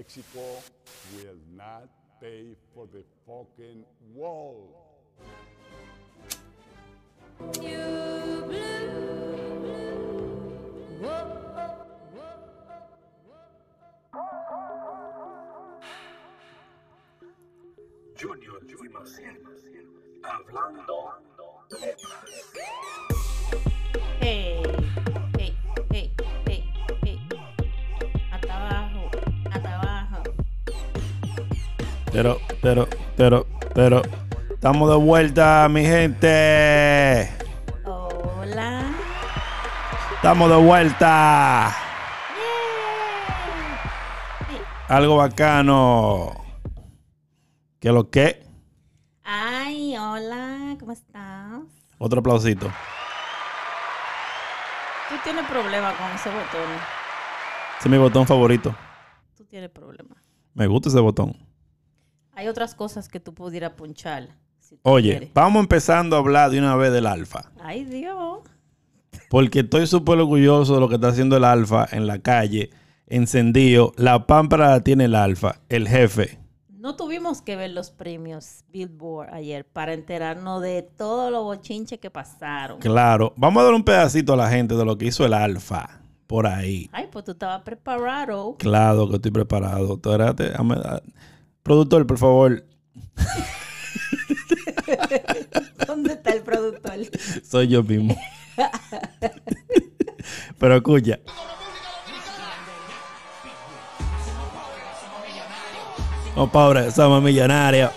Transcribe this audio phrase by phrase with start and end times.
[0.00, 0.40] Mexico
[1.14, 1.86] will not
[2.22, 3.84] pay for the fucking
[4.14, 4.96] wall.
[18.16, 19.36] Junior y Maciel,
[20.22, 21.10] hablando
[21.78, 21.94] Hey,
[24.20, 24.59] hey,
[32.12, 34.02] Pero, pero, pero, pero.
[34.50, 37.30] Estamos de vuelta, mi gente.
[37.84, 38.92] Hola.
[40.16, 41.74] Estamos de vuelta.
[44.48, 44.60] Hey.
[44.88, 46.32] Algo bacano.
[47.78, 48.44] ¿Qué lo que?
[49.22, 51.62] Ay, hola, ¿cómo estás?
[51.98, 52.66] Otro aplausito.
[55.08, 56.70] Tú tienes problema con ese botón.
[57.78, 58.74] Ese es mi botón favorito.
[59.36, 60.16] Tú tienes problema.
[60.52, 61.49] Me gusta ese botón.
[62.34, 64.28] Hay otras cosas que tú pudieras punchar.
[64.60, 65.30] si tú Oye, quieres.
[65.34, 67.50] vamos empezando a hablar de una vez del alfa.
[67.60, 68.40] Ay, Dios.
[69.28, 72.70] Porque estoy súper orgulloso de lo que está haciendo el alfa en la calle.
[73.06, 73.92] Encendido.
[73.96, 76.38] La pámpara la tiene el alfa, el jefe.
[76.68, 82.10] No tuvimos que ver los premios Billboard ayer para enterarnos de todo lo bochinche que
[82.10, 82.78] pasaron.
[82.78, 83.34] Claro.
[83.36, 86.46] Vamos a dar un pedacito a la gente de lo que hizo el alfa por
[86.46, 86.88] ahí.
[86.92, 88.54] Ay, pues tú estabas preparado.
[88.58, 89.98] Claro que estoy preparado.
[89.98, 91.02] Tú da-
[91.62, 92.64] Productor, por favor.
[95.86, 96.98] ¿Dónde está el productor?
[97.48, 98.16] Soy yo mismo.
[100.58, 101.18] Pero escucha.
[106.36, 107.90] Oh, pobre, somos millonarios.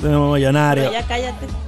[0.00, 0.88] Somos millonarios.
[0.88, 1.63] Pero ya cállate.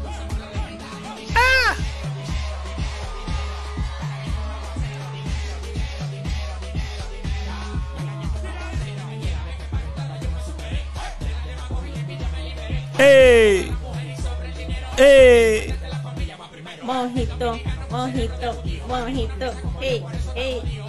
[12.98, 13.70] ¡Ey!
[14.96, 15.74] ¡Ey!
[16.82, 17.58] Mojito,
[17.90, 19.52] mojito, mojito.
[19.80, 20.86] Hey, hey.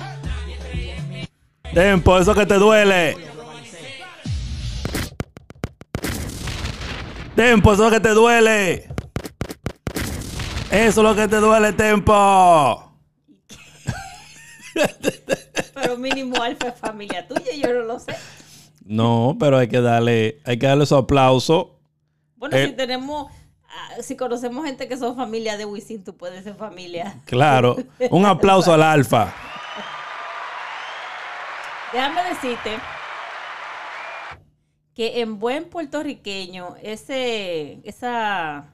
[1.73, 3.17] Tempo, eso que te duele.
[7.35, 8.87] Tempo, eso que te duele.
[10.71, 12.93] Eso es lo que te duele, Tempo.
[15.73, 18.15] Pero mínimo alfa es familia tuya, yo no lo sé.
[18.85, 21.76] No, pero hay que darle, hay que darle su aplauso.
[22.37, 22.67] Bueno, Eh.
[22.67, 23.31] si tenemos,
[23.67, 27.19] ah, si conocemos gente que son familia de Wisin, tú puedes ser familia.
[27.25, 27.75] Claro.
[28.11, 29.33] Un aplauso al alfa.
[31.93, 32.77] Déjame decirte
[34.93, 38.73] que en buen puertorriqueño, ese, esa,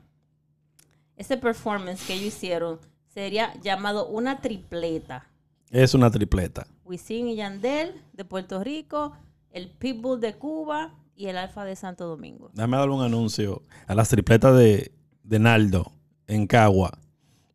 [1.17, 5.25] ese performance que ellos hicieron sería llamado una tripleta.
[5.69, 6.65] Es una tripleta.
[6.85, 9.15] Wisin y Yandel de Puerto Rico,
[9.51, 12.49] el Pitbull de Cuba y el Alfa de Santo Domingo.
[12.53, 14.91] Dame darle un anuncio a las tripletas de,
[15.23, 15.91] de Naldo
[16.27, 16.97] en Cagua.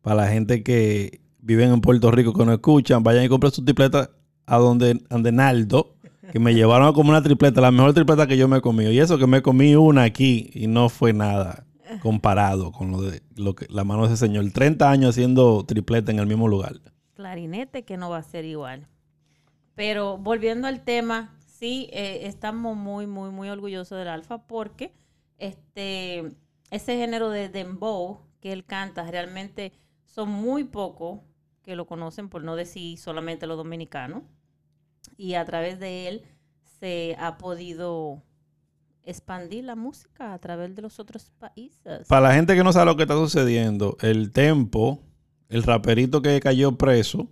[0.01, 3.63] Para la gente que vive en Puerto Rico que no escuchan, vayan y compren su
[3.63, 4.09] tripleta
[4.45, 5.95] a donde, donde Naldo,
[6.31, 8.91] que me llevaron a comer una tripleta, la mejor tripleta que yo me he comido.
[8.91, 11.65] Y eso que me comí una aquí y no fue nada
[12.01, 14.49] comparado con lo de lo que la mano de ese señor.
[14.51, 16.75] 30 años haciendo tripleta en el mismo lugar.
[17.15, 18.87] clarinete que no va a ser igual.
[19.75, 24.93] Pero volviendo al tema, sí, eh, estamos muy, muy, muy orgullosos del Alfa porque
[25.37, 26.31] este,
[26.71, 29.73] ese género de dembow que él canta realmente
[30.05, 31.19] son muy pocos
[31.61, 34.23] que lo conocen, por no decir solamente los dominicanos.
[35.17, 36.23] Y a través de él
[36.79, 38.23] se ha podido
[39.03, 42.07] expandir la música a través de los otros países.
[42.07, 45.03] Para la gente que no sabe lo que está sucediendo, el Tempo,
[45.49, 47.27] el raperito que cayó preso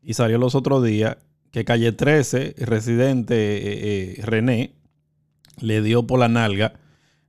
[0.00, 1.18] y salió los otros días,
[1.56, 4.74] que Calle 13, el residente eh, eh, René,
[5.58, 6.74] le dio por la nalga,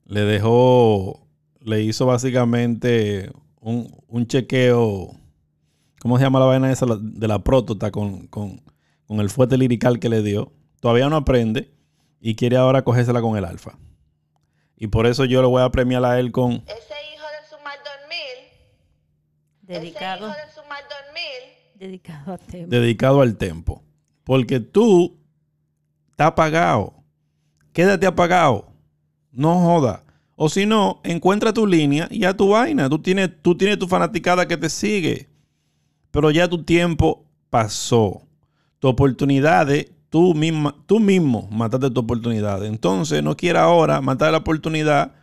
[0.03, 1.25] le dejó,
[1.61, 5.15] le hizo básicamente un, un chequeo,
[6.01, 6.85] ¿cómo se llama la vaina esa?
[6.99, 8.61] De la próstata con, con,
[9.05, 10.51] con el fuerte lirical que le dio.
[10.81, 11.71] Todavía no aprende
[12.19, 13.79] y quiere ahora cogérsela con el alfa.
[14.75, 17.55] Y por eso yo le voy a premiar a él con Ese hijo de su
[17.63, 18.51] mal dormir,
[19.61, 22.67] dedicado, ese hijo de su mal dormir, dedicado a tema.
[22.67, 23.86] dedicado al tempo.
[24.27, 25.15] Porque tú
[26.11, 26.93] estás apagado.
[27.71, 28.67] Quédate apagado.
[29.31, 30.03] No joda.
[30.35, 32.89] O si no, encuentra tu línea y a tu vaina.
[32.89, 35.29] Tú tienes, tú tienes tu fanaticada que te sigue.
[36.11, 38.23] Pero ya tu tiempo pasó.
[38.79, 39.69] Tu oportunidad,
[40.09, 42.65] tú, misma, tú mismo mataste tu oportunidad.
[42.65, 45.13] Entonces, no quiera ahora matar la oportunidad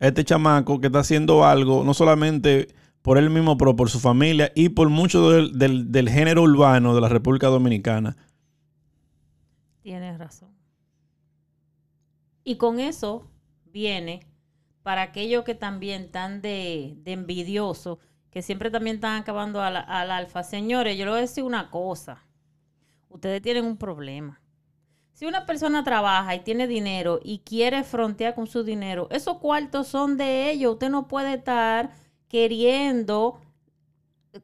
[0.00, 2.68] a este chamaco que está haciendo algo, no solamente
[3.02, 6.94] por él mismo, pero por su familia y por mucho del, del- del género urbano
[6.94, 8.16] de la República Dominicana.
[9.86, 10.48] Tienes razón.
[12.42, 13.30] Y con eso
[13.66, 14.26] viene
[14.82, 18.00] para aquellos que también están de, de envidioso,
[18.32, 20.42] que siempre también están acabando al, al alfa.
[20.42, 22.26] Señores, yo les voy a decir una cosa.
[23.10, 24.40] Ustedes tienen un problema.
[25.12, 29.86] Si una persona trabaja y tiene dinero y quiere frontear con su dinero, esos cuartos
[29.86, 30.72] son de ellos.
[30.72, 31.92] Usted no puede estar
[32.26, 33.38] queriendo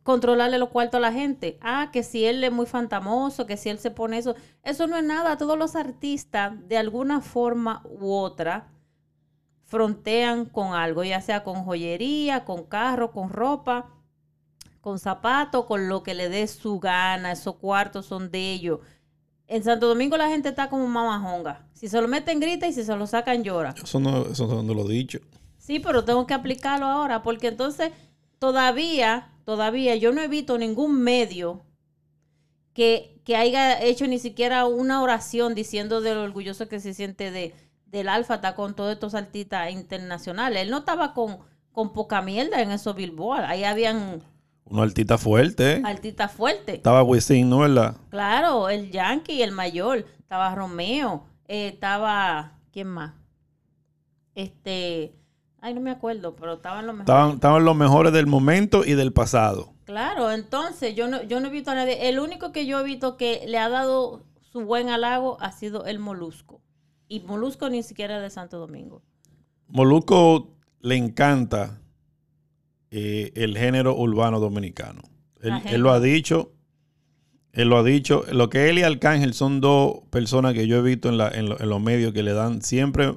[0.03, 1.59] controlarle los cuartos a la gente.
[1.61, 4.35] Ah, que si él es muy fantamoso, que si él se pone eso.
[4.63, 5.39] Eso no es nada.
[5.39, 8.69] Todos los artistas, de alguna forma u otra,
[9.65, 13.91] frontean con algo, ya sea con joyería, con carro, con ropa,
[14.81, 17.33] con zapatos, con lo que le dé su gana.
[17.33, 18.81] Esos cuartos son de ellos.
[19.47, 21.67] En Santo Domingo la gente está como mamajonga.
[21.75, 23.75] Si se lo meten, grita y si se lo sacan, llora.
[23.83, 25.19] Eso no, eso no lo he dicho.
[25.59, 27.93] Sí, pero tengo que aplicarlo ahora, porque entonces
[28.39, 31.65] todavía, todavía yo no he visto ningún medio
[32.75, 37.31] que, que haya hecho ni siquiera una oración diciendo de lo orgulloso que se siente
[37.31, 37.55] de,
[37.87, 40.63] del Alfa está con todos estos artistas internacionales.
[40.63, 41.39] Él no estaba con,
[41.73, 43.45] con poca mierda en esos Billboard.
[43.45, 44.23] Ahí habían
[44.65, 45.75] Una artista fuerte.
[45.75, 45.83] ¿eh?
[45.85, 46.77] artistas fuertes.
[46.77, 47.97] Estaba Wisin, ¿no verdad?
[48.09, 50.07] Claro, el Yankee, el mayor.
[50.21, 51.27] Estaba Romeo.
[51.47, 52.59] eh, estaba.
[52.73, 53.13] ¿Quién más?
[54.35, 55.15] Este.
[55.65, 57.09] Ay, no me acuerdo, pero estaban los mejores.
[57.09, 59.73] Estaban, estaban los mejores del momento y del pasado.
[59.85, 62.09] Claro, entonces yo no, yo no he visto a nadie.
[62.09, 65.87] El único que yo he visto que le ha dado su buen halago ha sido
[65.87, 66.61] el Molusco.
[67.09, 69.03] Y Molusco ni siquiera es de Santo Domingo.
[69.69, 71.81] Moluco le encanta
[72.91, 75.03] eh, el género urbano dominicano.
[75.41, 76.53] Él, lo ha dicho.
[77.53, 78.25] Él lo ha dicho.
[78.31, 81.49] Lo que él y Arcángel son dos personas que yo he visto en, la- en
[81.49, 83.17] lo- en los medios que le dan siempre,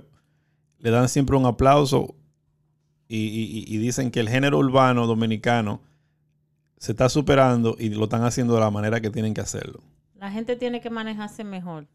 [0.79, 2.15] le dan siempre un aplauso
[3.07, 5.81] y, y- y dicen que el género urbano dominicano
[6.77, 9.81] se está superando y lo están haciendo de la manera que tienen que hacerlo.
[10.15, 11.87] La gente tiene que manejarse mejor.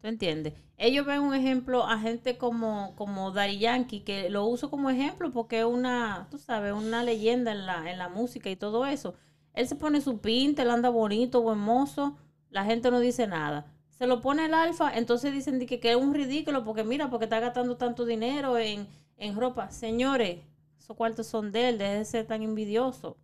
[0.00, 0.54] ¿Tú entiendes?
[0.78, 5.60] Ellos ven un ejemplo a gente como, como Yankee, que lo uso como ejemplo porque
[5.60, 9.14] es una, tú sabes, una leyenda en la, en la música y todo eso.
[9.54, 12.16] Él se pone su pinta, él anda bonito, buen mozo,
[12.50, 13.66] la gente no dice nada.
[13.90, 17.26] Se lo pone el alfa, entonces dicen que, que es un ridículo porque mira, porque
[17.26, 18.88] está gastando tanto dinero en,
[19.22, 19.70] en ropa.
[19.70, 20.40] Señores,
[20.78, 23.16] esos cuartos son de él, deje de ser tan envidioso.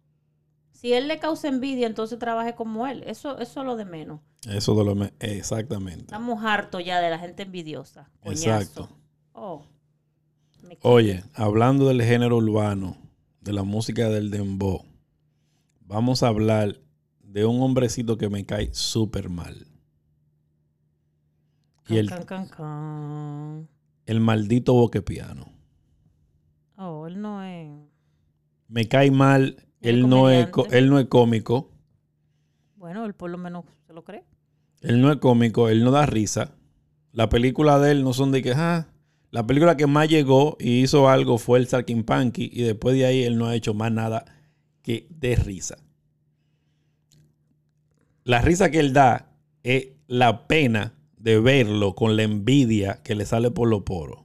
[0.70, 3.02] Si él le causa envidia, entonces trabaje como él.
[3.06, 4.20] Eso, eso es lo de menos.
[4.48, 6.02] Eso de lo me- exactamente.
[6.02, 8.08] Estamos hartos ya de la gente envidiosa.
[8.20, 8.48] Coñazo.
[8.50, 8.88] Exacto.
[9.32, 9.64] Oh.
[10.82, 12.96] Oye, hablando del género urbano,
[13.40, 14.84] de la música del dembow,
[15.80, 16.80] vamos a hablar
[17.20, 19.66] de un hombrecito que me cae súper mal.
[21.88, 23.68] Y el, can.
[24.06, 25.57] el maldito boquepiano.
[26.78, 27.69] Oh, él no es.
[28.69, 31.70] Me cae mal, ¿El él no, es, él no es cómico,
[32.76, 34.25] Bueno, él por lo menos se lo cree.
[34.82, 36.52] él no es cómico, él no da risa.
[37.12, 38.86] La película de él no son de que, ah,
[39.30, 43.25] la película que más llegó y hizo algo fue el Salkinpanky y después de ahí
[43.25, 44.25] él no ha hecho más nada
[44.82, 45.78] que de risa.
[48.25, 49.32] La risa que él da
[49.64, 54.20] es la pena de verlo con la envidia que le sale por los poros.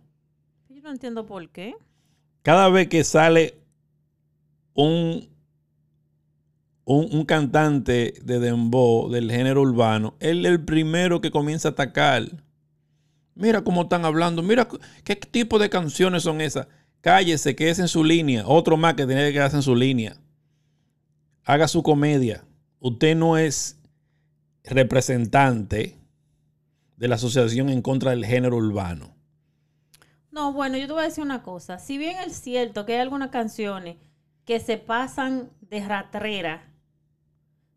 [0.70, 1.76] Yo no entiendo por qué.
[2.44, 3.58] Cada vez que sale
[4.74, 5.30] un,
[6.84, 12.28] un, cantante de dembow del género urbano, él es el primero que comienza a atacar.
[13.34, 14.68] Mira cómo están hablando, mira
[15.06, 16.68] qué tipo de canciones son esas.
[17.00, 18.44] Cállese, que es en su línea.
[18.46, 20.18] Otro más que tiene que quedarse en su línea.
[21.46, 22.46] Haga su comedia.
[22.80, 23.80] Usted no es
[24.66, 25.98] representante
[26.98, 29.16] de la asociación en contra del género urbano.
[30.34, 31.78] No, bueno, yo te voy a decir una cosa.
[31.78, 33.98] Si bien es cierto que hay algunas canciones
[34.46, 36.64] que se pasan de ratrera,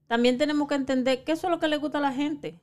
[0.06, 2.58] también tenemos que entender que eso es lo que le gusta a la gente.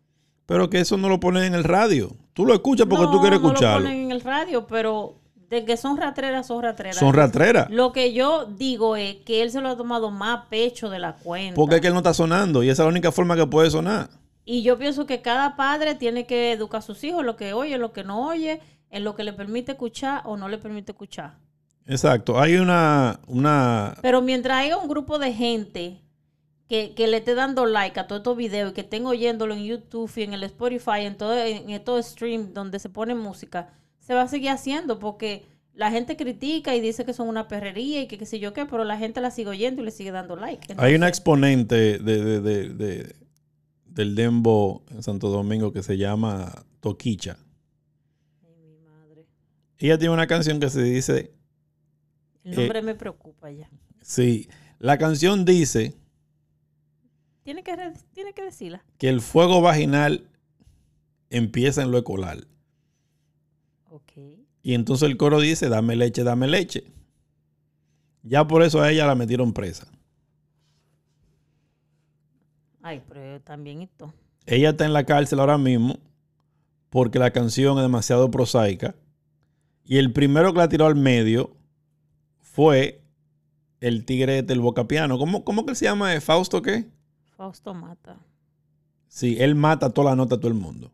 [0.48, 2.10] Pero que eso no lo ponen en el radio.
[2.34, 3.82] Tú lo escuchas porque no, tú quieres no escucharlo.
[3.82, 6.98] lo ponen en el radio, pero de que son ratreras, son ratreras.
[6.98, 7.70] Son ratreras.
[7.70, 11.18] Lo que yo digo es que él se lo ha tomado más pecho de la
[11.18, 11.54] cuenta.
[11.54, 13.70] Porque es que él no está sonando y esa es la única forma que puede
[13.70, 14.10] sonar.
[14.44, 17.78] Y yo pienso que cada padre tiene que educar a sus hijos, lo que oye,
[17.78, 18.60] lo que no oye,
[18.94, 21.38] en lo que le permite escuchar o no le permite escuchar.
[21.86, 22.40] Exacto.
[22.40, 26.00] Hay una, una, Pero mientras haya un grupo de gente
[26.70, 29.64] que, que le esté dando like a todos estos videos y que estén oyéndolo en
[29.66, 33.70] YouTube y en el Spotify, en todo, en, en todo stream donde se pone música,
[34.00, 38.02] se va a seguir haciendo porque la gente critica y dice que son una perrería
[38.02, 40.12] y que qué sé yo qué, pero la gente la sigue oyendo y le sigue
[40.12, 40.74] dando like.
[40.78, 43.16] hay una exponente de, de- de- de-
[43.88, 47.38] del Dembo en Santo Domingo que se llama Toquicha.
[49.78, 51.34] Ella tiene una canción que se dice,
[52.44, 53.70] El Eh, nombre me preocupa ya.
[54.02, 54.50] sí,
[54.80, 55.96] la canción dice
[57.44, 57.76] Tiene que,
[58.14, 58.84] tiene que decirla.
[58.98, 60.28] que el fuego vaginal
[61.30, 62.46] empieza en lo escolar.
[63.90, 64.12] Ok.
[64.62, 66.86] Y entonces el coro dice, dame leche, dame leche.
[68.24, 69.88] Ya por eso a ella la metieron presa.
[72.82, 74.14] Ay, pero también esto.
[74.46, 76.00] Ella está en la cárcel ahora mismo
[76.90, 78.96] porque la canción es demasiado prosaica.
[79.86, 81.56] Y el primero que la tiró al medio
[82.42, 83.04] fue
[83.82, 85.18] el tigre del bocapiano.
[85.18, 86.20] ¿Cómo, ¿Cómo que se llama?
[86.22, 86.88] ¿Fausto qué?
[87.36, 88.18] Fausto mata.
[89.08, 90.92] Sí, él mata toda la nota a todo el mundo.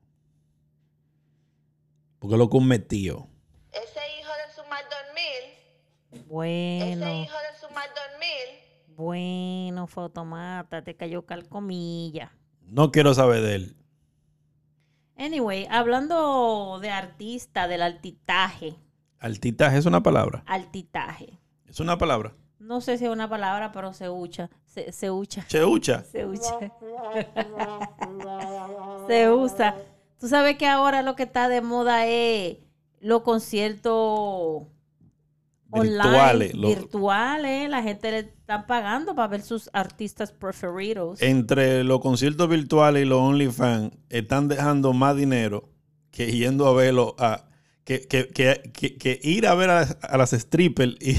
[2.20, 3.28] Porque lo que un metido.
[3.72, 6.26] Ese hijo de su mal dormir.
[6.28, 8.96] Bueno, Ese hijo de su mal dormir.
[8.98, 12.32] bueno, Fautomata, te cayó calcomilla.
[12.68, 13.76] No quiero saber de él.
[15.20, 18.76] Anyway, hablando de artista, del altitaje.
[19.20, 20.44] Altitaje es una palabra.
[20.46, 21.38] Altitaje.
[21.68, 22.34] Es una palabra.
[22.58, 24.50] No sé si es una palabra, pero se ucha.
[24.66, 25.46] Se, se ucha.
[25.48, 26.06] Cheucha.
[26.06, 26.58] Se usa.
[29.08, 29.76] Se usa.
[30.20, 32.58] Tú sabes que ahora lo que está de moda es
[33.02, 34.64] los conciertos
[35.72, 37.70] Virtuales, online, lo- virtuales.
[37.70, 41.22] La gente le están pagando para ver sus artistas preferidos.
[41.22, 45.70] Entre los conciertos virtuales y los OnlyFans están dejando más dinero
[46.12, 47.46] que yendo a verlo a
[47.84, 51.18] que, que- que- que- ir a ver a, a las strippers y,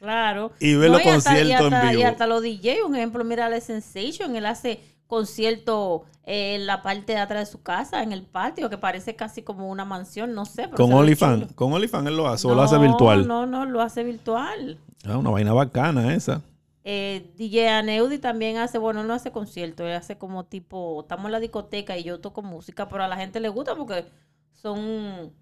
[0.00, 0.52] Claro.
[0.60, 2.08] Y ver los y hasta- y conciertos en hasta- Y vivo.
[2.08, 7.12] hasta los DJ, un ejemplo, mira la Sensation, él hace conciertos eh, en la parte
[7.12, 10.44] de atrás de su casa, en el patio, que parece casi como una mansión, no
[10.44, 10.64] sé.
[10.64, 11.52] pero con OnlyFans.
[11.54, 13.26] Con OnlyFans él lo hace o lo hace virtual.
[13.26, 14.78] No, no, lo hace virtual.
[15.06, 16.40] Ah, una vaina bacana esa.
[16.86, 21.32] Eh, DJ Aneudi también hace, bueno, no hace conciertos, él hace como tipo, estamos en
[21.32, 24.04] la discoteca y yo toco música, pero a la gente le gusta porque
[24.52, 25.32] son,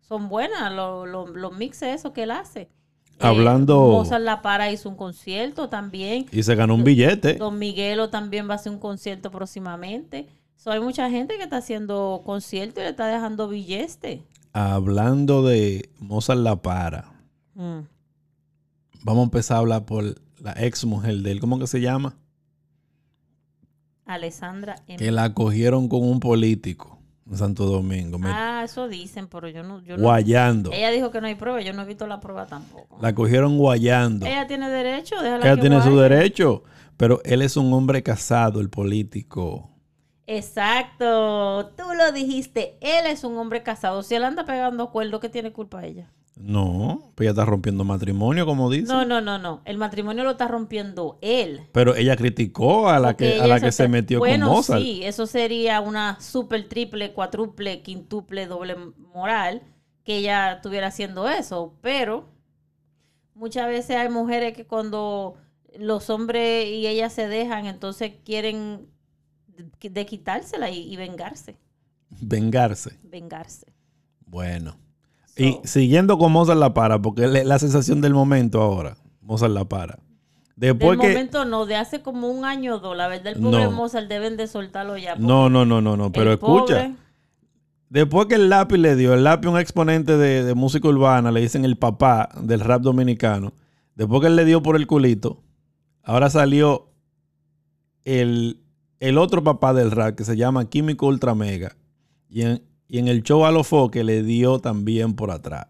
[0.00, 2.70] son buenas los, los, los mixes esos que él hace.
[3.20, 6.26] Eh, Hablando- Mozart La Para hizo un concierto también.
[6.32, 7.34] Y se ganó un billete.
[7.34, 10.28] Don Miguelo también va a hacer un concierto próximamente.
[10.56, 14.22] So, hay mucha gente que está haciendo conciertos y le está dejando billete.
[14.52, 17.12] Hablando de Mozart La Para.
[17.54, 17.80] Mm.
[19.02, 20.04] Vamos a empezar a hablar por
[20.40, 21.40] la ex mujer de él.
[21.40, 22.16] ¿Cómo que se llama?
[24.06, 24.98] Alessandra M.
[24.98, 26.93] Que la cogieron con un político
[27.32, 28.18] Santo Domingo.
[28.18, 29.80] me- Ah, eso dicen, pero yo no...
[29.82, 30.70] Yo no guayando.
[30.72, 32.98] ella dijo que no hay prueba, yo no he visto la prueba tampoco.
[33.00, 34.26] La cogieron guayando.
[34.26, 36.62] Ella tiene derecho, déjala Ella que tiene su derecho.
[36.96, 39.70] Pero él es un hombre casado, el político.
[40.26, 44.02] Exacto, tú lo dijiste, él es un hombre casado.
[44.02, 46.10] Si él anda pegando cuerdos, ¿qué tiene culpa ella?
[46.36, 48.92] No, pues ella está rompiendo matrimonio, como dice.
[48.92, 49.62] No, no, no, no.
[49.64, 51.62] El matrimonio lo está rompiendo él.
[51.72, 54.56] Pero ella criticó a la Porque que, a la que se- se metió bueno, con
[54.56, 54.82] Mozart.
[54.82, 58.76] sí, eso sería una super, triple, cuádruple, quintuple, doble
[59.14, 59.62] moral
[60.02, 61.78] que ella estuviera haciendo eso.
[61.80, 62.28] Pero
[63.34, 65.36] muchas veces hay mujeres que cuando
[65.78, 68.88] los hombres y ellas se dejan, entonces quieren
[69.46, 71.56] de, de quitársela y, y vengarse.
[72.10, 72.98] Vengarse.
[73.04, 73.72] Vengarse.
[74.26, 74.76] Bueno.
[75.36, 78.96] So, Y siguiendo con Mozart La Para, porque es la sensación del momento ahora.
[79.20, 79.98] Mozart La Para.
[80.56, 81.08] del Después que...
[81.08, 83.70] momento no, de hace como un año o dos, la verdad, el pobre No.
[83.72, 85.16] Mozart deben de soltarlo ya.
[85.16, 86.12] No, no, no, no, no.
[86.12, 86.74] Pero escucha.
[86.84, 86.94] pobre-
[87.90, 91.40] Después que el lápiz le dio, el lápiz un exponente de, de música urbana, le
[91.40, 93.52] dicen el papá del rap dominicano.
[93.94, 95.42] Después que él le dio por el culito,
[96.02, 96.88] ahora salió
[98.04, 98.60] el,
[99.00, 101.76] el otro papá del rap que se llama Químico Ultra Mega.
[102.28, 105.66] Y en, y en el show a los foques le dio también por atrás.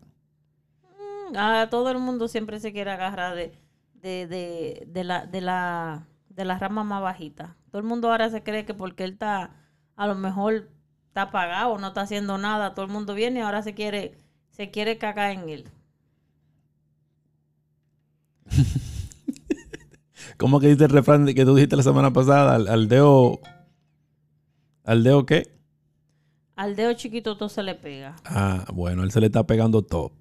[1.36, 3.52] Ah, todo el mundo siempre se quiere agarrar de,
[3.94, 7.56] de, de, de la, de, la, de la rama más bajita.
[7.70, 9.56] Todo el mundo ahora se cree que porque él está,
[9.96, 10.70] a lo mejor
[11.08, 14.18] está apagado, no está haciendo nada, todo el mundo viene y ahora se quiere,
[14.50, 15.70] se quiere cagar en él.
[20.36, 22.54] ¿Cómo que dice el refrán que tú dijiste la semana pasada?
[22.54, 23.40] Al, al dedo...
[24.84, 25.53] ¿Al dedo qué?
[26.56, 28.16] Al dedo chiquito todo se le pega.
[28.24, 30.12] Ah, bueno, él se le está pegando todo.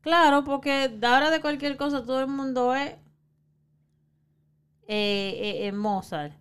[0.00, 2.96] Claro, porque de ahora de cualquier cosa todo el mundo es eh,
[4.88, 6.32] eh, eh, Mozart.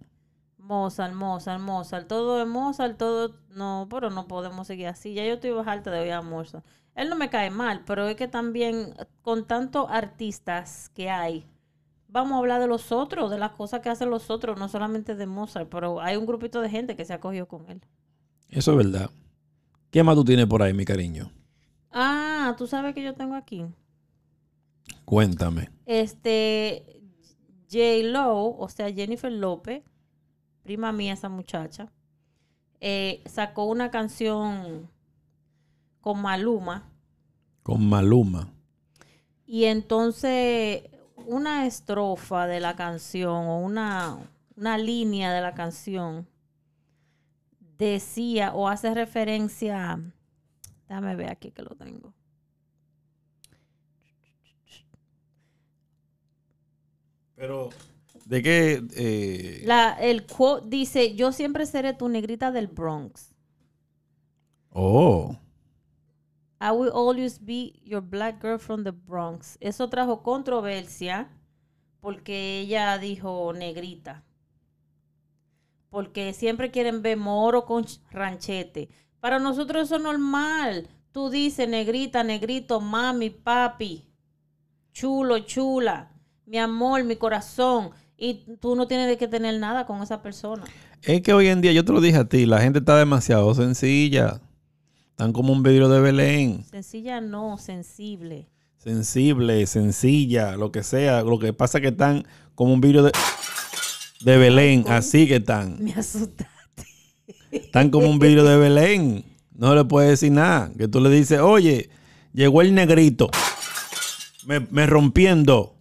[0.57, 2.07] Mozart, Mozart, Mozart.
[2.07, 3.35] Todo es Mozart, todo...
[3.49, 5.13] No, pero no podemos seguir así.
[5.13, 6.65] Ya yo estoy harta de oír a Mozart.
[6.95, 11.45] Él no me cae mal, pero es que también con tantos artistas que hay,
[12.07, 15.15] vamos a hablar de los otros, de las cosas que hacen los otros, no solamente
[15.15, 17.81] de Mozart, pero hay un grupito de gente que se ha cogido con él.
[18.55, 19.09] Eso es verdad.
[19.91, 21.29] ¿Qué más tú tienes por ahí, mi cariño?
[21.91, 23.65] Ah, tú sabes que yo tengo aquí.
[25.03, 25.69] Cuéntame.
[25.85, 27.01] Este,
[27.69, 28.03] J.
[28.03, 29.83] Lo, o sea, Jennifer López,
[30.63, 31.91] prima mía esa muchacha,
[32.79, 34.89] eh, sacó una canción
[35.99, 36.89] con Maluma
[37.61, 38.47] Con Maluma.
[39.45, 40.83] y entonces
[41.25, 44.17] una estrofa de la canción o una,
[44.55, 46.25] una línea de la canción
[47.77, 49.99] decía o hace referencia
[50.87, 52.13] Déjame ver aquí que lo tengo.
[57.35, 57.69] Pero,
[58.25, 58.83] ¿de qué?
[58.95, 63.33] eh, La, el quote dice, yo siempre seré tu negrita del Bronx.
[64.75, 65.35] Oh,
[66.61, 69.57] I will always be your black girl from the Bronx.
[69.59, 71.29] Eso trajo controversia
[72.01, 74.23] porque ella dijo negrita.
[75.95, 78.89] Porque siempre quieren ver moro con ch- ranchete.
[79.21, 80.89] Para nosotros eso es normal.
[81.13, 84.03] Tú dices negrita, negrito, mami, papi,
[84.91, 86.11] chulo, chula,
[86.45, 87.91] mi amor, mi corazón.
[88.17, 90.65] Y tú no tienes que tener nada con esa persona.
[91.01, 93.53] es que hoy en día, yo te lo dije a ti, la gente está demasiado
[93.55, 94.41] sencilla.
[95.11, 96.65] Están como un vidrio de Belén.
[96.65, 98.49] Sencilla no, sensible.
[98.75, 101.21] Sensible, sencilla, lo que sea.
[101.23, 103.13] Lo que pasa es que están como un vidrio de,
[104.25, 104.85] de Belén.
[104.87, 105.77] Así que están.
[105.81, 106.49] Me asusta.
[107.51, 109.23] Están como un vidrio de Belén.
[109.53, 110.71] No le puedes decir nada.
[110.75, 111.89] Que tú le dices, oye,
[112.33, 113.29] llegó el negrito.
[114.45, 115.75] Me, me rompiendo.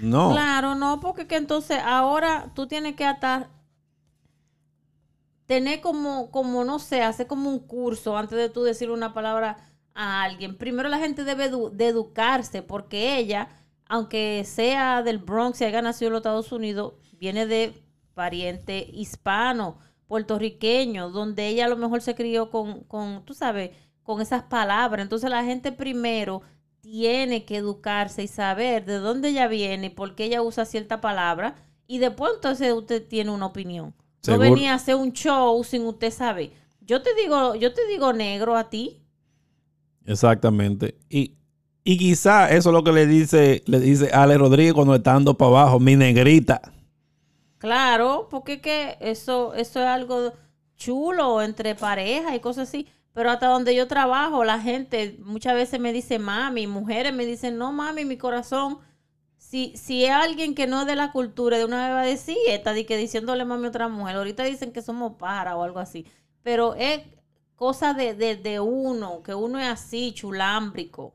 [0.00, 0.30] No.
[0.30, 3.48] Claro, no, porque que entonces ahora tú tienes que atar,
[5.46, 9.58] tener como, como, no sé, hacer como un curso antes de tú decir una palabra
[9.94, 10.56] a alguien.
[10.56, 13.48] Primero la gente debe de educarse, porque ella,
[13.88, 17.87] aunque sea del Bronx y haya nacido en los Estados Unidos, viene de
[18.18, 23.70] pariente hispano, puertorriqueño, donde ella a lo mejor se crió con, con tú sabes,
[24.02, 25.04] con esas palabras.
[25.04, 26.42] Entonces la gente primero
[26.80, 31.54] tiene que educarse y saber de dónde ella viene por qué ella usa cierta palabra.
[31.86, 33.94] Y después entonces usted tiene una opinión.
[34.20, 34.48] Seguro.
[34.48, 36.50] No venía a hacer un show sin usted saber.
[36.80, 39.00] Yo te digo, yo te digo negro a ti.
[40.06, 40.96] Exactamente.
[41.08, 41.34] Y,
[41.84, 45.12] y quizá eso es lo que le dice, le dice Ale Rodríguez cuando le está
[45.12, 46.60] dando para abajo, mi negrita.
[47.58, 50.32] Claro, porque que eso, eso es algo
[50.76, 52.86] chulo entre parejas y cosas así.
[53.12, 57.58] Pero hasta donde yo trabajo, la gente muchas veces me dice mami, mujeres me dicen,
[57.58, 58.78] no mami, mi corazón.
[59.36, 62.06] Si, si es alguien que no es de la cultura, de una vez va a
[62.06, 64.16] decir, esta di que diciéndole mami a otra mujer.
[64.16, 66.06] Ahorita dicen que somos para o algo así.
[66.42, 67.00] Pero es
[67.56, 71.12] cosa de, de, de uno, que uno es así, chulámbrico.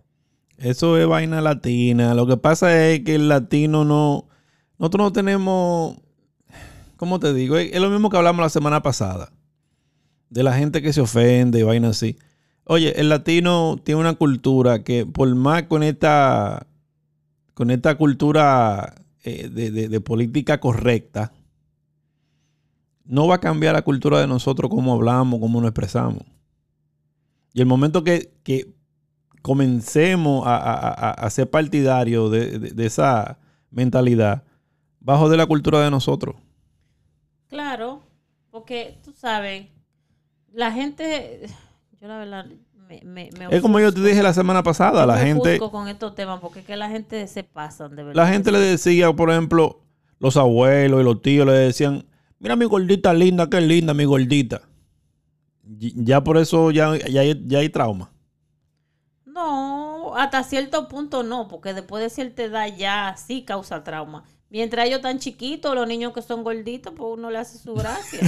[0.58, 2.13] Eso es vaina latina.
[2.13, 4.27] Lo que pasa es que el latino no.
[4.77, 5.97] Nosotros no tenemos.
[7.03, 7.57] ¿Cómo te digo?
[7.57, 9.33] Es lo mismo que hablamos la semana pasada.
[10.29, 12.15] De la gente que se ofende y vaina así.
[12.63, 16.65] Oye, el latino tiene una cultura que, por más con esta.
[17.55, 21.33] Con esta cultura eh, de, política correcta,
[23.03, 26.23] no va a cambiar la cultura de nosotros, cómo hablamos, cómo nos expresamos.
[27.53, 28.73] Y el momento que, que
[29.41, 33.39] comencemos a, a- a- ser partidarios de- de esa
[33.71, 34.43] mentalidad,
[35.01, 36.37] bajo de la cultura de nosotros.
[37.53, 38.01] Claro,
[38.49, 39.67] porque tú sabes,
[40.51, 41.41] la gente,
[42.01, 45.05] yo la verdad, me, me, me Es como yo te dije la semana pasada, Yo
[45.05, 48.23] la me gente, con estos temas porque es que la gente se pasan de verdad.
[48.23, 49.81] la gente le decía, por ejemplo,
[50.17, 52.05] los abuelos y los tíos le decían,
[52.39, 54.63] mira mi gordita linda, qué linda mi gordita.
[55.63, 58.11] Ya por eso ya, ya, hay, ya hay trauma.
[59.25, 64.23] No, hasta cierto punto no, porque después de cierta edad ya sí causa trauma.
[64.53, 68.19] Mientras ellos tan chiquitos, los niños que son gorditos, pues uno le hace su gracia.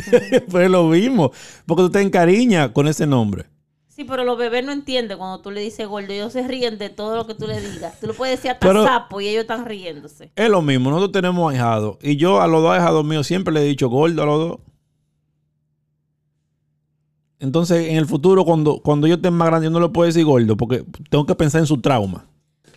[0.49, 1.31] pues lo mismo,
[1.67, 3.45] porque tú te encariñas con ese nombre.
[3.89, 6.11] Sí, pero los bebés no entienden cuando tú le dices gordo.
[6.11, 7.99] Ellos se ríen de todo lo que tú le digas.
[7.99, 10.31] Tú le puedes decir hasta Pero- sapo y ellos están riéndose.
[10.35, 11.99] Es lo mismo, nosotros tenemos ahijados.
[12.01, 14.59] Y yo a los dos ahijados míos siempre le he dicho gordo a los dos.
[17.37, 20.25] Entonces, en el futuro, cuando, cuando yo esté más grande, yo no le puedo decir
[20.25, 22.25] gordo, porque tengo que pensar en su trauma.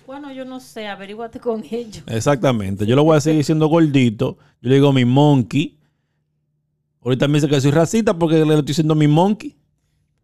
[0.09, 2.03] Bueno, yo no sé, averíguate con ellos.
[2.07, 2.87] Exactamente.
[2.87, 4.38] Yo lo voy a seguir siendo gordito.
[4.62, 5.79] Yo le digo mi monkey.
[7.03, 9.55] Ahorita me dice que soy racista porque le estoy diciendo mi monkey.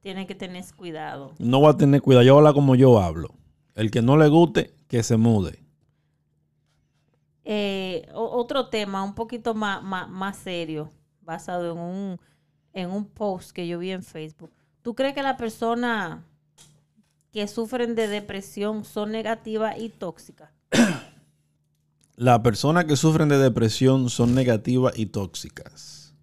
[0.00, 1.34] Tienen que tener cuidado.
[1.38, 2.24] No voy a tener cuidado.
[2.24, 3.34] Yo hablo como yo hablo.
[3.74, 5.62] El que no le guste, que se mude.
[7.44, 10.88] Eh, otro tema un poquito más, más, más serio,
[11.20, 12.20] basado en un,
[12.72, 14.50] en un post que yo vi en Facebook.
[14.80, 16.20] ¿Tú crees que las personas
[17.34, 20.50] que sufren de depresión son negativas y tóxicas?
[22.14, 26.14] Las personas que sufren de depresión son negativas y tóxicas.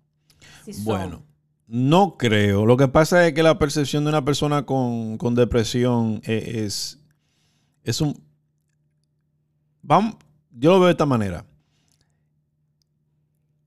[0.64, 0.72] Sí.
[0.84, 1.26] Bueno,
[1.68, 2.66] no creo.
[2.66, 6.98] Lo que pasa es que la percepción de una persona con, con depresión e- es,
[7.84, 8.18] es un...
[9.82, 10.16] Vamos,
[10.50, 11.46] yo lo veo de esta manera.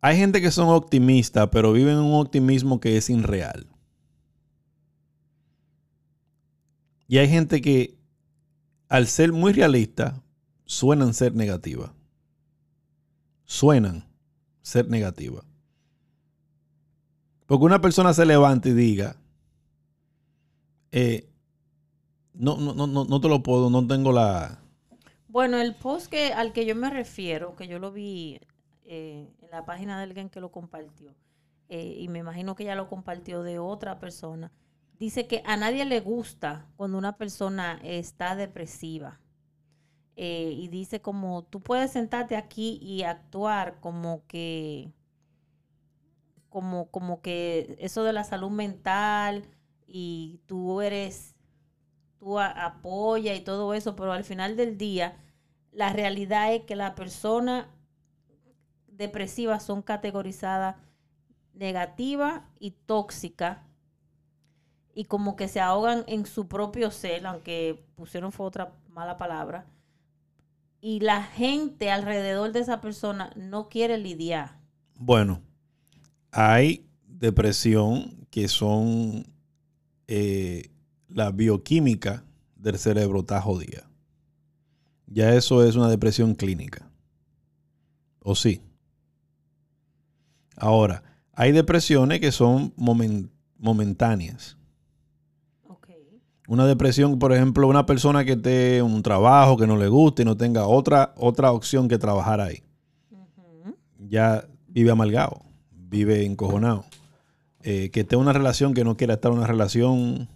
[0.00, 3.66] Hay gente que son optimistas, pero viven un optimismo que es irreal.
[7.06, 7.96] Y hay gente que,
[8.88, 10.22] al ser muy realista,
[10.64, 11.90] suenan ser negativas.
[13.44, 14.04] Suenan
[14.62, 15.44] ser negativas.
[17.46, 19.16] Porque una persona se levanta y diga,
[20.92, 21.28] eh,
[22.32, 24.60] no, no, no, no, no te lo puedo, no tengo la...
[25.28, 28.40] Bueno, el post que, al que yo me refiero, que yo lo vi
[28.84, 31.14] eh, en la página de alguien que lo compartió,
[31.68, 34.52] eh, y me imagino que ya lo compartió de otra persona,
[34.98, 39.20] dice que a nadie le gusta cuando una persona está depresiva.
[40.16, 44.92] Eh, y dice como tú puedes sentarte aquí y actuar como que
[46.48, 49.44] como, como que eso de la salud mental
[49.88, 51.34] y tú eres,
[52.20, 55.16] tú apoya y todo eso, pero al final del día
[55.72, 57.66] la realidad es que las personas
[58.86, 60.76] depresivas son categorizadas
[61.54, 63.66] negativa y tóxica
[64.94, 69.66] y como que se ahogan en su propio ser, aunque pusieron fue otra mala palabra,
[70.80, 74.58] y la gente alrededor de esa persona no quiere lidiar.
[74.96, 75.40] Bueno,
[76.30, 79.26] hay depresión que son
[80.06, 80.70] eh,
[81.08, 82.24] la bioquímica
[82.56, 83.88] del cerebro está jodida.
[85.06, 86.90] Ya eso es una depresión clínica.
[88.20, 88.60] ¿O sí?
[90.56, 91.02] Ahora,
[91.32, 94.56] hay depresiones que son momen- momentáneas.
[96.46, 100.22] Una depresión, por ejemplo, una persona que esté en un trabajo que no le guste
[100.22, 102.62] y no tenga otra, otra opción que trabajar ahí.
[103.98, 106.84] Ya vive amargado, vive encojonado.
[107.62, 110.28] Eh, que esté en una relación que no quiera estar en una relación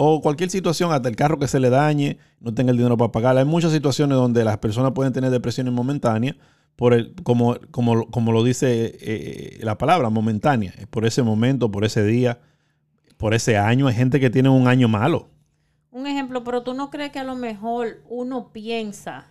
[0.00, 3.10] o cualquier situación, hasta el carro que se le dañe, no tenga el dinero para
[3.10, 3.36] pagar.
[3.36, 6.36] Hay muchas situaciones donde las personas pueden tener depresiones momentáneas,
[6.76, 11.84] por el, como, como, como lo dice eh, la palabra, momentánea, por ese momento, por
[11.84, 12.38] ese día,
[13.18, 13.86] por ese año.
[13.86, 15.28] Hay gente que tiene un año malo.
[15.90, 19.26] Un ejemplo, pero tú no crees que a lo mejor uno piensa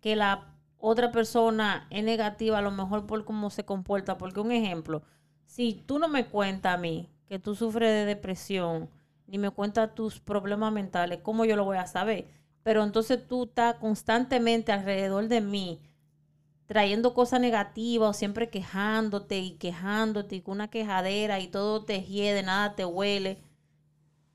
[0.00, 4.16] que la otra persona es negativa, a lo mejor por cómo se comporta.
[4.16, 5.02] Porque un ejemplo,
[5.44, 8.88] si tú no me cuentas a mí que tú sufres de depresión,
[9.26, 12.28] ni me cuentas tus problemas mentales, ¿cómo yo lo voy a saber?
[12.62, 15.80] Pero entonces tú estás constantemente alrededor de mí
[16.70, 22.04] trayendo cosas negativas o siempre quejándote y quejándote y con una quejadera y todo te
[22.04, 23.50] hiede, nada te huele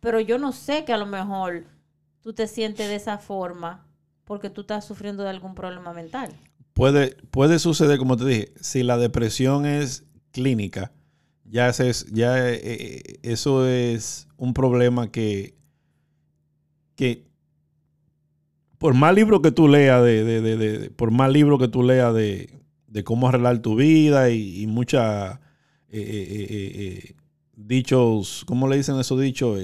[0.05, 1.65] pero yo no sé que a lo mejor
[2.21, 3.87] tú te sientes de esa forma
[4.23, 6.31] porque tú estás sufriendo de algún problema mental.
[6.73, 10.91] Puede, puede suceder, como te dije, si la depresión es clínica,
[11.43, 15.55] ya, es, ya eh, eh, eso es un problema que,
[16.95, 17.25] que
[18.77, 22.13] por más libro que tú leas, de, de- de- por más libro que tú leas
[22.13, 25.39] de, de cómo arreglar tu vida y, y muchas
[25.89, 27.15] eh, eh, eh,
[27.55, 29.59] dichos, ¿cómo le dicen esos dichos?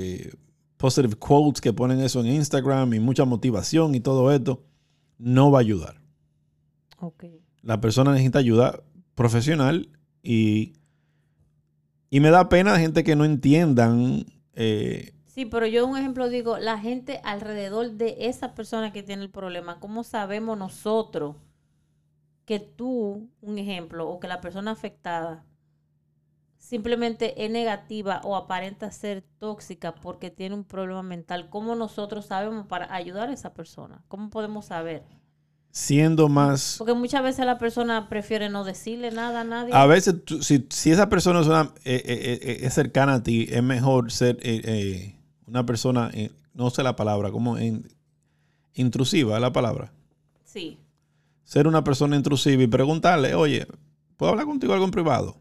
[0.77, 4.63] Positive quotes que ponen eso en Instagram y mucha motivación y todo esto,
[5.17, 6.01] no va a ayudar
[6.97, 7.25] Ok.
[7.61, 8.81] la persona necesita ayuda
[9.13, 9.89] profesional
[10.23, 10.73] y,
[12.09, 14.25] y me da pena gente que no entiendan.
[14.53, 19.23] eh, Sí, pero yo un ejemplo digo, la gente alrededor de esa persona que tiene
[19.23, 21.37] el problema, ¿cómo sabemos nosotros
[22.45, 25.43] que tú, un ejemplo, o que la persona afectada
[26.57, 31.49] simplemente es negativa o aparenta ser tóxica porque tiene un problema mental?
[31.49, 34.03] ¿Cómo nosotros sabemos para ayudar a esa persona?
[34.07, 35.03] ¿Cómo podemos saber?
[35.73, 36.75] siendo más...
[36.79, 39.73] Porque muchas veces la persona prefiere no decirle nada a nadie.
[39.73, 43.23] A veces, tú- si, si esa persona es, una- eh, eh, eh, es cercana a
[43.23, 45.20] ti, es mejor ser eh, eh,
[45.51, 47.85] una persona, eh, no sé la palabra, como in-
[48.73, 49.91] intrusiva es la palabra.
[50.45, 50.77] Sí.
[51.43, 53.67] Ser una persona intrusiva y preguntarle, oye,
[54.17, 55.35] ¿puedo hablar contigo algo en privado?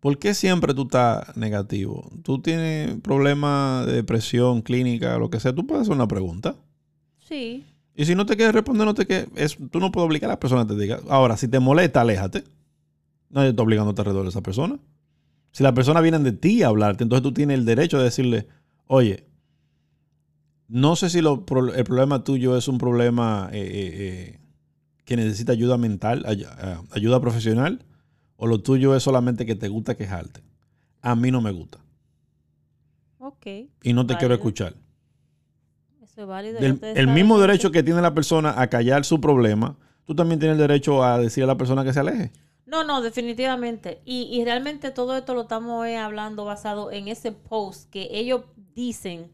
[0.00, 2.08] ¿Por qué siempre tú estás negativo?
[2.22, 5.52] ¿Tú tienes problemas de depresión clínica, lo que sea?
[5.52, 6.54] Tú puedes hacer una pregunta.
[7.18, 7.64] Sí.
[7.96, 10.34] Y si no te quieres responder, no te quieres, es- tú no puedes obligar a
[10.34, 11.00] la persona a que te diga.
[11.08, 12.44] Ahora, si te molesta, aléjate.
[13.30, 14.78] Nadie está obligándote alrededor de esa persona.
[15.50, 18.46] Si la persona viene de ti a hablarte, entonces tú tienes el derecho de decirle,
[18.86, 19.26] oye,
[20.68, 21.44] no sé si lo
[21.74, 23.92] el problema tuyo es un problema eh, eh,
[24.34, 24.40] eh,
[25.04, 26.44] que necesita ayuda mental, ay-
[26.90, 27.84] ayuda profesional,
[28.36, 30.40] o lo tuyo es solamente que te gusta quejarte.
[31.02, 31.78] A mí no me gusta.
[33.18, 33.46] Ok.
[33.82, 34.74] Y no te quiero escuchar.
[36.02, 36.60] Eso es válido.
[36.60, 40.56] Del- el mismo derecho que tiene la persona a callar su problema, tú también tienes
[40.56, 42.32] el derecho a decir a la persona que se aleje.
[42.66, 44.00] No, no, definitivamente.
[44.04, 48.42] Y, y realmente todo esto lo estamos hablando basado en ese post que ellos
[48.76, 49.32] dicen,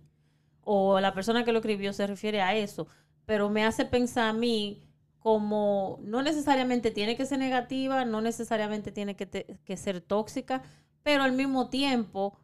[0.64, 2.86] o la persona que lo escribió se refiere a eso,
[3.26, 4.80] pero me hace pensar a mí
[5.18, 10.62] como no necesariamente tiene que ser negativa, no necesariamente tiene que, te- que ser tóxica,
[11.02, 12.38] pero al mismo tiempo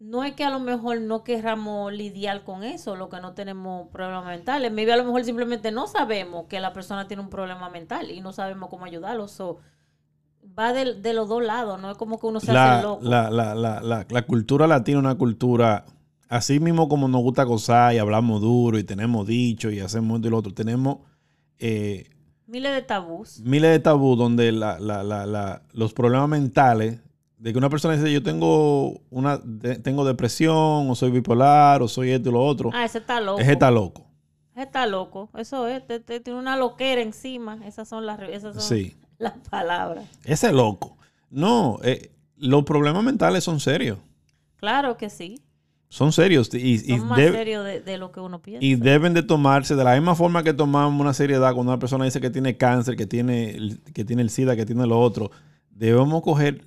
[0.00, 3.88] no es que a lo mejor no querramos lidiar con eso, lo que no tenemos
[3.88, 4.70] problemas mentales.
[4.70, 8.20] Maybe a lo mejor simplemente no sabemos que la persona tiene un problema mental y
[8.20, 9.26] no sabemos cómo ayudarlo.
[9.26, 9.58] So,
[10.58, 13.04] va de, de los dos lados, no es como que uno se hace La, loco.
[13.04, 15.84] la, la, la, la, la cultura latina es una cultura
[16.28, 20.28] así mismo como nos gusta gozar y hablamos duro y tenemos dicho y hacemos esto
[20.28, 20.98] y lo otro, tenemos
[21.58, 22.08] eh,
[22.46, 23.40] Miles de tabús.
[23.40, 27.00] miles de tabú donde la- la- la- los problemas mentales
[27.36, 31.88] de que una persona dice yo tengo una de- tengo depresión o soy bipolar o
[31.88, 33.40] soy esto y lo otro, Ah, ese está loco.
[33.40, 34.04] es está loco.
[34.54, 35.30] Ese está loco.
[35.36, 35.86] Eso es.
[35.86, 37.60] te- te- tiene una loquera encima.
[37.64, 40.04] Esas son las, esas son Sí, las palabras.
[40.24, 40.96] ese loco.
[41.30, 43.98] No, eh, los problemas mentales son serios.
[44.56, 45.40] Claro que sí.
[45.90, 48.62] Son serios y, y Son más deb- serios de, de lo que uno piensa.
[48.64, 52.04] y deben de tomarse de la misma forma que tomamos una seriedad cuando una persona
[52.04, 55.30] dice que tiene cáncer, que tiene, el- que tiene el SIDA, que tiene lo otro.
[55.70, 56.62] Debemos coger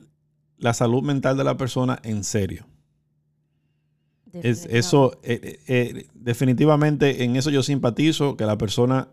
[0.58, 2.66] la salud mental de la persona en serio.
[4.34, 9.10] Es, eso, eh, eh, eh, definitivamente en eso yo simpatizo, que la persona,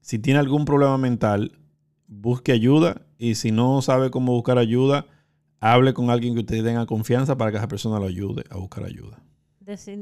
[0.00, 1.52] si tiene algún problema mental,
[2.08, 5.06] busque ayuda y si no sabe cómo buscar ayuda,
[5.60, 8.84] hable con alguien que usted tenga confianza para que esa persona lo ayude a buscar
[8.84, 9.22] ayuda.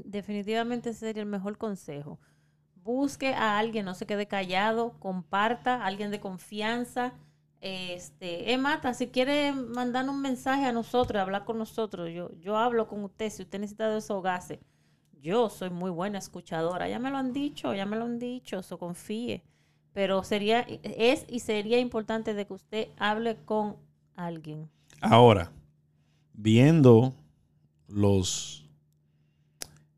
[0.05, 2.19] Definitivamente sería el mejor consejo.
[2.77, 7.13] Busque a alguien, no se quede callado, comparta, alguien de confianza.
[7.61, 12.57] Este, eh, Mata, si quiere mandar un mensaje a nosotros, hablar con nosotros, yo, yo
[12.57, 14.61] hablo con usted, si usted necesita desahogarse.
[15.21, 18.63] Yo soy muy buena escuchadora, ya me lo han dicho, ya me lo han dicho,
[18.63, 19.43] so confíe.
[19.93, 23.77] Pero sería, es y sería importante de que usted hable con
[24.15, 24.71] alguien.
[25.01, 25.51] Ahora,
[26.33, 27.15] viendo
[27.89, 28.68] los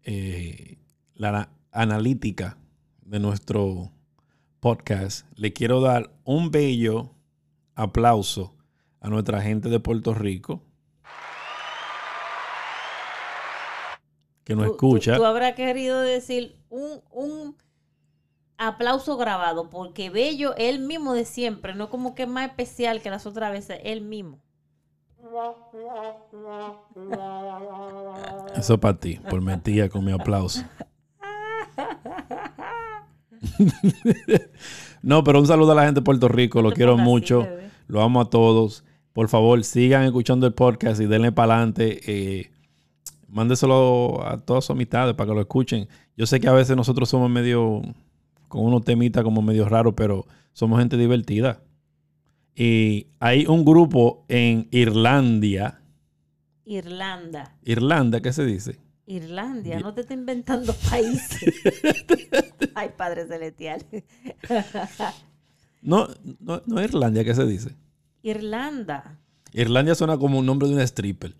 [0.04, 0.78] eh,
[1.14, 2.56] la na- analítica
[3.02, 3.92] de nuestro
[4.60, 7.10] podcast, le quiero dar un bello
[7.74, 8.54] aplauso
[9.00, 10.62] a nuestra gente de Puerto Rico
[14.44, 15.16] que nos Tú- escucha.
[15.16, 17.56] Tú, habrás querido decir un, un
[18.58, 23.10] aplauso grabado, porque Bello, él mismo de siempre, no como que es más especial que
[23.10, 24.40] las otras veces, él mismo.
[28.56, 30.62] Eso para ti, por mentira con mi aplauso.
[35.02, 37.46] no, pero un saludo a la gente de Puerto Rico, lo quiero mucho,
[37.86, 38.84] lo amo a todos.
[39.12, 42.00] Por favor, sigan escuchando el podcast y denle para adelante.
[42.06, 42.50] Eh,
[43.28, 45.88] mándeselo a todas sus amistades para que lo escuchen.
[46.16, 47.82] Yo sé que a veces nosotros somos medio,
[48.48, 51.60] con unos temitas como medio raros, pero somos gente divertida.
[52.62, 55.80] Y hay un grupo en Irlandia.
[56.66, 57.56] Irlanda.
[57.64, 58.78] Irlanda, ¿qué se dice?
[59.06, 61.54] Irlandia, no te está inventando países.
[62.74, 63.86] Ay, Padre Celestial.
[65.80, 67.70] No, no, no Irlandia, ¿qué se dice?
[68.22, 69.18] Irlanda.
[69.54, 71.34] Irlandia suena como un nombre de una stripper.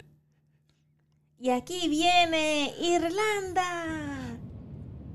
[1.39, 4.39] Y aquí viene Irlanda.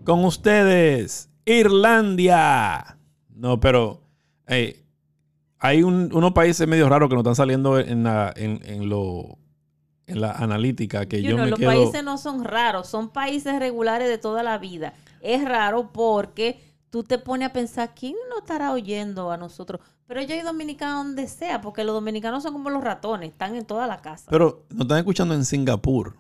[0.03, 2.99] Con ustedes, Irlandia.
[3.33, 4.03] No, pero
[4.45, 4.84] eh,
[5.65, 9.37] hay un- unos países medio raros que nos están saliendo en la, en, en lo,
[10.07, 11.69] en la analítica que yo Junior, me los quedo...
[11.69, 14.93] países no son raros, son países regulares de toda la vida.
[15.21, 19.81] Es raro porque tú te pones a pensar, ¿quién no estará oyendo a nosotros?
[20.07, 23.65] Pero yo hay dominicanos donde sea, porque los dominicanos son como los ratones, están en
[23.65, 24.25] toda la casa.
[24.29, 26.15] Pero nos están escuchando en Singapur.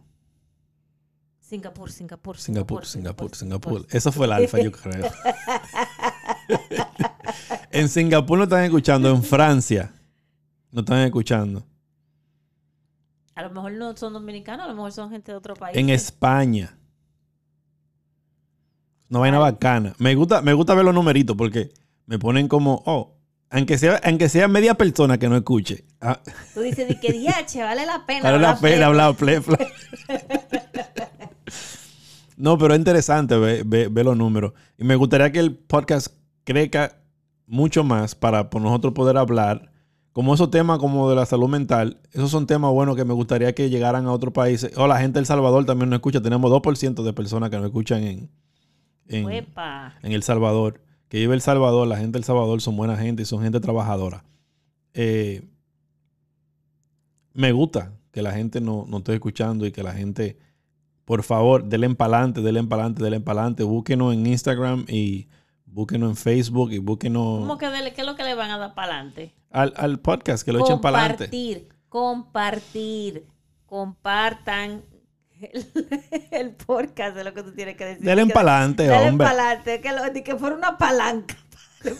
[1.39, 3.85] Singapur, Singapur, Singapur, Singapur, Singapur.
[3.91, 5.05] Eso fue el alfa, yo creo.
[7.75, 9.91] en Singapur nos están escuchando, en Francia
[10.71, 11.63] nos están escuchando.
[13.35, 15.77] A lo mejor no son dominicanos, a lo mejor son gente de otro país.
[15.77, 16.77] en España.
[19.09, 19.93] Una vaina bacana.
[19.99, 21.71] Me gusta, me gusta ver los numeritos porque
[22.05, 23.15] me ponen como, oh,
[23.49, 25.85] aunque sea, aunque sea media persona que no escuche.
[26.01, 26.19] ah,
[26.53, 28.23] Tú dices, de que diache, vale la pena.
[28.23, 28.85] vale la pena feo".
[28.87, 29.57] hablar ple, ple.
[32.37, 34.53] No, pero es interesante ver, ver- ver los números.
[34.77, 36.07] Y me gustaría que el podcast
[36.43, 36.97] crezca
[37.47, 39.71] mucho más para por nosotros poder hablar.
[40.11, 43.53] Como esos temas como de la salud mental, esos son temas buenos que me gustaría
[43.53, 44.71] que llegaran a otros países.
[44.77, 46.21] O la gente del Salvador también nos escucha.
[46.21, 48.29] Tenemos 2% de personas que nos escuchan en,
[49.07, 50.81] en, en El Salvador.
[51.09, 54.23] Que vive El Salvador, la gente del Salvador son buena gente y son gente trabajadora.
[54.93, 55.43] Eh,
[57.33, 60.37] me gusta que la gente no, no esté escuchando y que la gente,
[61.03, 63.63] por favor, denle pa'lante, denle pa'lante, denle pa'lante.
[63.63, 65.27] Búsquenos en Instagram y
[65.65, 68.57] búsquenos en Facebook y búsquenos ¿Cómo que dele- qué es lo que le van a
[68.57, 69.33] dar para adelante?
[69.51, 71.25] al, al podcast, que lo echen pa'lante.
[71.29, 73.25] Compartir, compartir,
[73.65, 74.83] compartan
[75.39, 75.67] el,
[76.31, 78.03] el podcast de lo que tú tienes que decir.
[78.03, 79.27] Que- pa'lante, Dale hombre.
[79.27, 81.35] pa'lante, que, lo, que fuera una palanca.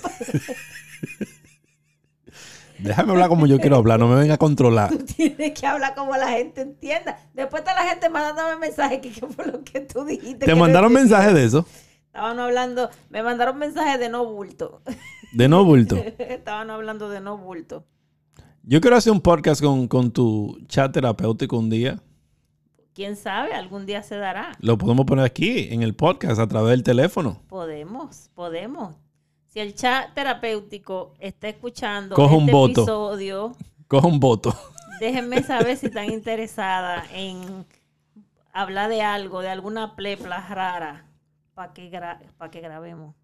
[2.78, 4.90] Déjame hablar como yo quiero hablar, no me venga a controlar.
[4.90, 7.18] Tú tienes que hablar como la gente entienda.
[7.34, 10.46] Después está la gente mandándome mensajes que qué fue lo que tú dijiste.
[10.46, 11.10] ¿Te no mandaron entendí.
[11.10, 11.66] mensajes de eso?
[12.16, 14.82] Estaban hablando, me mandaron mensajes de no bulto.
[15.34, 15.98] De no bulto.
[16.18, 17.84] Estaban hablando de no bulto.
[18.64, 22.00] Yo quiero hacer un podcast con, con tu chat terapéutico un día.
[22.94, 24.54] quién sabe, algún día se dará.
[24.62, 27.42] Lo podemos poner aquí en el podcast a través del teléfono.
[27.50, 28.96] Podemos, podemos.
[29.48, 32.82] Si el chat terapéutico está escuchando un este voto.
[32.84, 33.56] episodio,
[33.92, 34.58] un voto.
[35.02, 37.66] déjenme saber si están interesadas en
[38.54, 41.05] hablar de algo, de alguna plepla rara,
[41.56, 43.16] para que, gra- pa' que grabemos.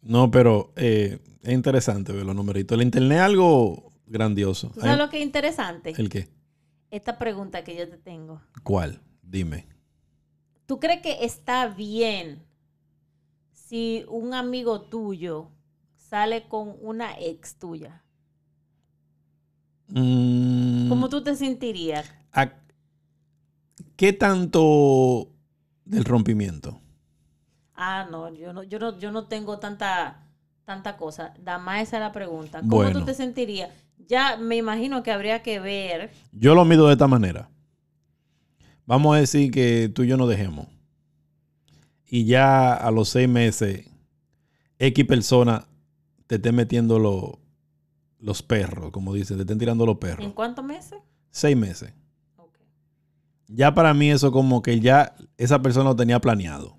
[0.00, 2.76] No, pero eh, es interesante ver los numeritos.
[2.76, 4.68] El internet es algo grandioso.
[4.68, 5.92] ¿Tú sabes Hay- lo que es interesante?
[5.96, 6.28] ¿El qué?
[6.90, 8.40] Esta pregunta que yo te tengo.
[8.62, 9.00] ¿Cuál?
[9.22, 9.66] Dime.
[10.66, 12.42] ¿Tú crees que está bien
[13.52, 15.50] si un amigo tuyo
[15.96, 18.02] sale con una ex tuya?
[19.88, 22.10] Mm, ¿Cómo tú te sentirías?
[22.32, 22.52] ¿a-
[23.96, 25.28] ¿Qué tanto
[25.84, 26.80] del rompimiento?
[27.74, 30.22] Ah, no, yo no, yo no, yo no tengo tanta,
[30.64, 31.34] tanta cosa.
[31.42, 32.60] Dama, esa es la pregunta.
[32.60, 33.00] ¿Cómo Bueno.
[33.00, 33.70] tú te sentirías?
[34.08, 36.10] Ya me imagino que habría que ver.
[36.32, 37.48] Yo lo mido de esta manera.
[38.86, 40.66] Vamos a decir que tú y yo nos dejemos.
[42.06, 43.86] Y ya a los seis meses,
[44.78, 45.66] X persona
[46.26, 47.38] te esté metiendo lo-
[48.20, 50.32] los perros, como dicen, te estén tirando los ¿En perros.
[50.34, 50.98] cuántos meses?
[51.30, 51.92] Seis meses.
[53.48, 56.76] Ya para mí eso como que ya esa persona lo tenía planeado.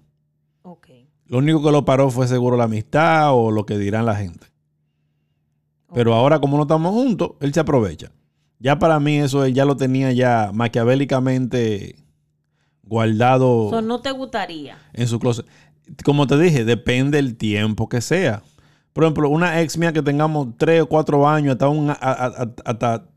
[1.27, 4.47] Lo único que lo paró fue seguro la amistad o lo que dirán la gente.
[5.93, 8.11] Pero ahora como no estamos juntos, él se aprovecha.
[8.59, 11.95] Ya para mí eso él ya lo tenía ya maquiavélicamente
[12.83, 14.77] guardado So, no te gustaría.
[14.93, 15.45] en su closet.
[16.03, 18.43] Como te dije, depende el tiempo que sea.
[18.93, 22.25] Por ejemplo, una ex mía que tengamos tres o cuatro años, hasta un, a- a-
[22.43, 23.07] a- hasta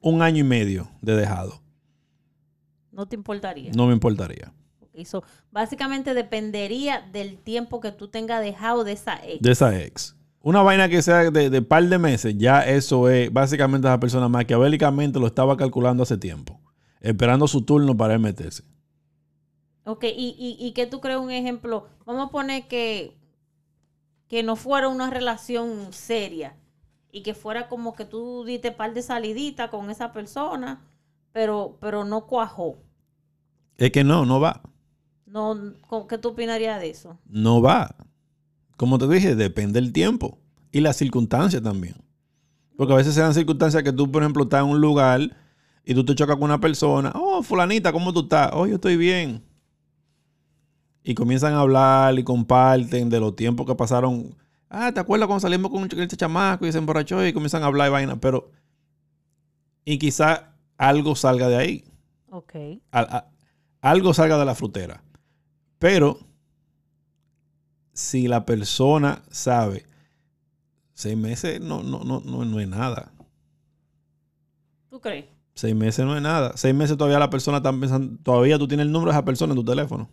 [0.00, 1.60] un año y medio de dejado.
[2.92, 3.70] No te importaría.
[3.74, 4.52] No me importaría.
[4.92, 5.22] Ok, so,
[5.52, 9.42] básicamente dependería del tiempo que tú tengas dejado de esa ex.
[9.42, 10.16] De esa ex.
[10.42, 14.28] Una vaina que sea de, de par de meses, ya eso es, básicamente esa persona
[14.28, 16.60] maquiavélicamente lo estaba calculando hace tiempo.
[17.00, 18.64] Esperando su turno para él meterse.
[19.84, 21.88] Ok, y, y, y que tú crees un ejemplo.
[22.06, 23.16] Vamos a poner que,
[24.28, 26.56] que no fuera una relación seria
[27.12, 30.82] y que fuera como que tú diste par de salidita con esa persona,
[31.32, 32.78] pero, pero no cuajó.
[33.76, 34.62] Es que no, no va.
[35.30, 37.18] No, ¿cómo- ¿Qué tú opinarías de eso?
[37.26, 37.94] No va.
[38.76, 40.38] Como te dije, depende del tiempo
[40.72, 41.96] y las circunstancias también.
[42.76, 45.20] Porque a veces se dan circunstancias que tú, por ejemplo, estás en un lugar
[45.84, 47.12] y tú te chocas con una persona.
[47.14, 48.50] Oh, fulanita, ¿cómo tú estás?
[48.54, 49.42] Oh, yo estoy bien.
[51.02, 54.34] Y comienzan a hablar y comparten de los tiempos que pasaron.
[54.68, 57.88] Ah, ¿te acuerdas cuando salimos con este chamaco y se emborrachó y comienzan a hablar
[57.88, 58.20] y vaina?
[58.20, 58.50] Pero.
[59.84, 61.84] Y quizá algo salga de ahí.
[62.30, 62.54] Ok.
[62.92, 63.26] Al- a-
[63.80, 65.02] algo salga de la frutera.
[65.80, 66.18] Pero
[67.94, 69.86] si la persona sabe,
[70.92, 73.12] seis meses no, no, no, no, no es nada.
[74.90, 75.24] ¿Tú crees?
[75.54, 76.52] Seis meses no es nada.
[76.56, 79.54] Seis meses todavía la persona está pensando, todavía tú tienes el número de esa persona
[79.54, 80.10] en tu teléfono.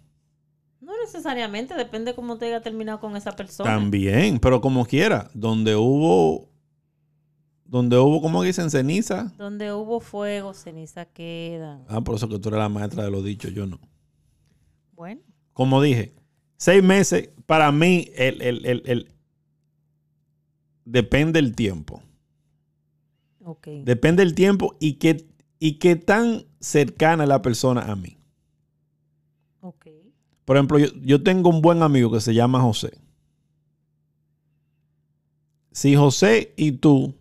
[0.80, 3.70] No necesariamente, depende cómo te haya terminado con esa persona.
[3.70, 6.48] También, pero como quiera, donde hubo,
[7.66, 9.34] donde hubo, como dicen, ceniza.
[9.38, 11.84] Donde hubo fuego, ceniza quedan.
[11.90, 13.82] Ah, por eso que tú eres la maestra de lo dicho, yo no.
[14.94, 15.22] Bueno,
[15.58, 16.13] como dije,
[16.58, 19.08] seis meses, para mí, el, el- el- el-
[20.86, 22.04] depende el tiempo.
[23.43, 23.67] ok.
[23.84, 25.26] Depende el tiempo y qué,
[25.58, 28.20] y qué tan cercana la persona a mí.
[29.62, 29.88] Ok.
[30.46, 32.96] Por ejemplo, yo, yo tengo un buen amigo que se llama José.
[35.72, 37.15] Si José y tú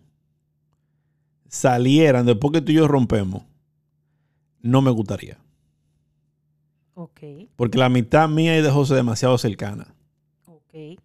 [1.47, 3.41] salieran después que tú y yo rompemos,
[4.61, 5.39] no me gustaría.
[6.99, 7.19] Ok.
[7.55, 9.93] Porque la amistad mía y de José es demasiado cercana.
[10.47, 10.99] Ok.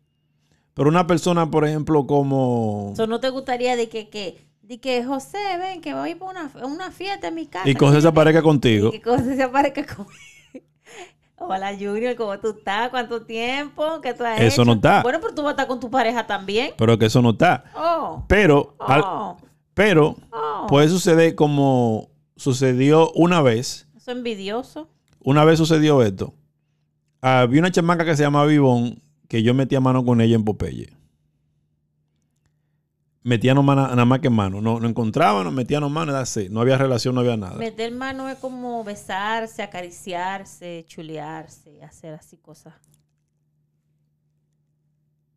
[0.72, 2.94] Pero una persona, por ejemplo, como...
[2.96, 6.50] So, ¿No te gustaría de que, que, de que José, ven, que voy por una,
[6.64, 7.68] una fiesta en mi casa?
[7.68, 8.90] Y José se aparezca Y contigo.
[8.90, 10.06] que José se aparezca con...
[11.36, 12.88] Hola Junior, ¿cómo tú estás?
[12.88, 14.00] ¿Cuánto tiempo?
[14.00, 14.64] ¿Qué tú has Eso hecho?
[14.64, 15.02] no está.
[15.02, 16.72] Bueno, pero tú vas a estar con tu pareja también.
[16.78, 17.64] Pero que eso no está.
[17.76, 19.36] Oh, Pero, al- oh,
[19.74, 20.66] pero oh.
[20.68, 23.86] puede suceder como sucedió una vez.
[23.94, 24.88] Eso es envidioso.
[25.24, 26.34] Una vez sucedió esto.
[27.20, 30.92] Había una chamaca que se llama Vivón que yo metía mano con ella en Popeye.
[33.22, 34.60] Metíamos mano, nada más que mano.
[34.60, 36.48] No, no encontrábamos, metíamos mano, era así.
[36.50, 37.54] No había relación, no había nada.
[37.54, 42.74] Meter mano es como besarse, acariciarse, chulearse, hacer así cosas.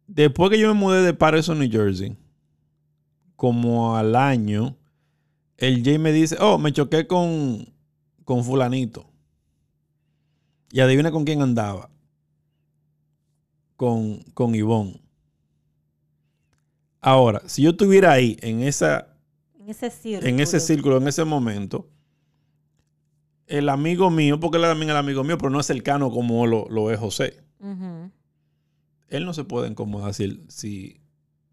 [0.07, 2.17] Después que yo me mudé de Patterson, New Jersey,
[3.36, 4.75] como al año,
[5.57, 7.71] el Jay me dice, oh, me choqué con,
[8.23, 9.14] con fulanito.
[10.76, 11.89] Y adivina con quién andaba.
[13.78, 15.01] Con, con Ivonne.
[16.99, 19.07] Ahora, si yo estuviera ahí, en, esa,
[19.57, 20.28] En ese círculo.
[20.28, 21.88] en ese círculo, en ese momento,
[23.47, 26.45] el amigo mío, porque él es también el amigo mío, pero no es cercano como
[26.45, 27.41] lo, lo es José.
[29.07, 30.99] Él no se puede incomodar si, si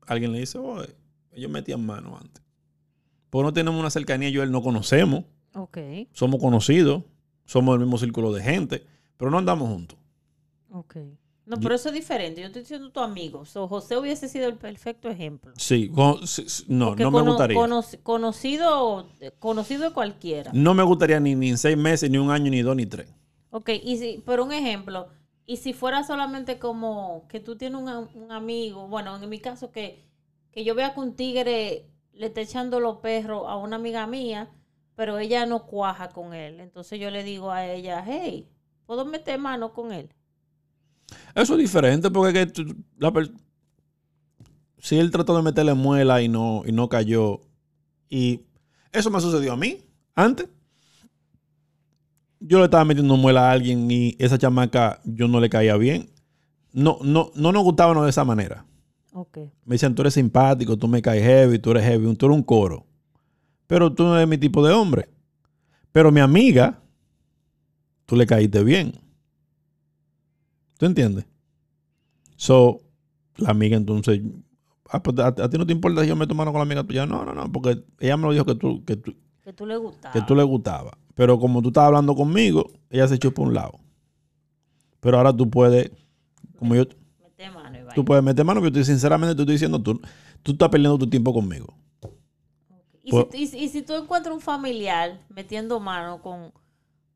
[0.05, 0.83] alguien le dice, oh,
[1.31, 2.43] ellos metían mano antes.
[3.31, 5.79] Porque no tenemos una cercanía, yo y él no conocemos, Ok,
[6.11, 7.05] somos conocidos,
[7.45, 8.91] somos del mismo círculo de gente,
[9.23, 9.97] pero no andamos juntos.
[10.73, 10.97] ok.
[11.47, 12.41] No, pero eso es diferente.
[12.41, 13.45] Yo estoy diciendo tu amigo.
[13.45, 15.53] So, José hubiese sido el perfecto ejemplo.
[15.57, 16.21] Sí, con-
[16.69, 17.57] no, Porque no me cono- gustaría.
[17.59, 19.09] conoc- conocido,
[19.41, 20.51] conocido de cualquiera.
[20.55, 23.09] No me gustaría ni, ni en seis meses, ni un año, ni dos, ni tres.
[23.51, 25.09] Ok, y si, pero un ejemplo,
[25.47, 30.05] y si fuera solamente como que tú tienes un amigo, bueno, en mi caso que,
[30.53, 34.49] que yo vea que un tigre le está echando los perros a una amiga mía,
[34.95, 36.61] pero ella no cuaja con él.
[36.61, 38.49] Entonces yo le digo a ella, hey,
[38.93, 40.11] ¿puedo meter mano con él?
[41.35, 43.11] Eso es diferente porque es que la
[44.77, 47.41] si él trató de meterle muela y no, y no cayó,
[48.11, 48.43] y
[48.93, 49.79] eso me sucedió a mí
[50.15, 50.47] antes.
[52.39, 56.11] Yo le estaba metiendo muela a alguien y esa chamaca yo no le caía bien.
[56.75, 58.67] No, no, no nos gustaban de esa manera.
[59.15, 59.39] Ok.
[59.65, 62.43] Me decían, tú eres simpático, tú me caes heavy, tú eres heavy, tú eres un
[62.43, 62.85] coro.
[63.67, 65.09] Pero tú no eres mi tipo de hombre.
[65.93, 66.82] Pero mi amiga,
[68.07, 68.93] tú le caíste bien.
[70.79, 71.27] ¿Tú entiendes?
[72.37, 72.81] So,
[73.37, 74.21] la amiga entonces,
[74.91, 76.85] ah, pues, a, a ti no te importa si yo me tomaron con la amiga
[76.85, 77.07] tuya.
[77.07, 79.77] No, no, no, porque ella me lo dijo que tú, que tú, Que tú le
[79.77, 80.13] gustaba.
[80.13, 80.99] que tú le gustaba.
[81.15, 83.79] Pero como tú estabas hablando conmigo, ella se echó por un lado.
[85.01, 85.91] Pero ahora tú puedes,
[86.59, 86.85] como yo,
[87.21, 90.01] Mete mano y tú puedes meter mano, pero yo sinceramente te estoy diciendo, tú,
[90.43, 91.75] tú estás perdiendo tu tiempo conmigo.
[93.05, 96.53] Y, Pues- si, y si- y si tú encuentras un familiar metiendo mano con,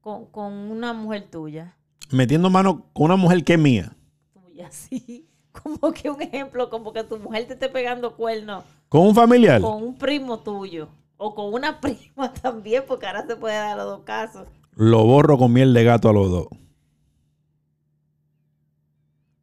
[0.07, 1.75] con, con una mujer tuya,
[2.13, 3.97] Metiendo mano con una mujer que es mía.
[4.33, 9.01] tuya, sí, como que un ejemplo, como que tu mujer te esté pegando cuernos Con
[9.01, 9.61] un familiar.
[9.61, 13.87] con un primo tuyo o con una prima también, porque ahora se puede dar los
[13.87, 14.47] dos casos.
[14.77, 16.47] Lo borro con miel de gato a los dos.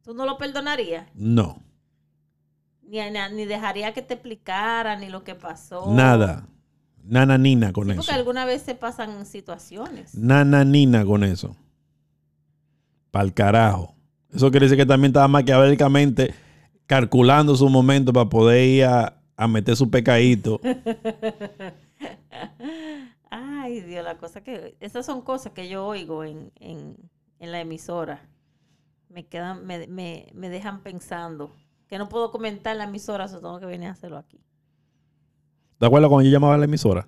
[0.02, 1.06] ¿Tú no lo perdonarías?
[1.14, 1.62] No.
[2.84, 5.92] Ni, ni, ni dejaría que te explicara ni lo que pasó.
[5.92, 6.46] Nada.
[7.06, 8.00] Nana nina con Sí, eso.
[8.00, 10.14] porque alguna vez se pasan situaciones.
[10.14, 11.56] Nana nina con eso.
[13.10, 13.94] Pa'l carajo.
[14.32, 16.34] Eso quiere decir que también estaba maquiavélicamente
[16.86, 20.60] calculando su momento para poder ir a, a meter su pecadito.
[23.30, 24.76] Ay, Dios, la cosa que...
[24.80, 26.96] Esas son cosas que yo oigo en, en,
[27.38, 28.28] en la emisora.
[29.08, 31.50] Me quedan, me, me, me dejan pensando.
[31.88, 34.40] Que no puedo comentar en la emisora, eso tengo que venir a hacerlo aquí.
[35.78, 37.06] ¿Te acuerdas cuando yo llamaba a la emisora?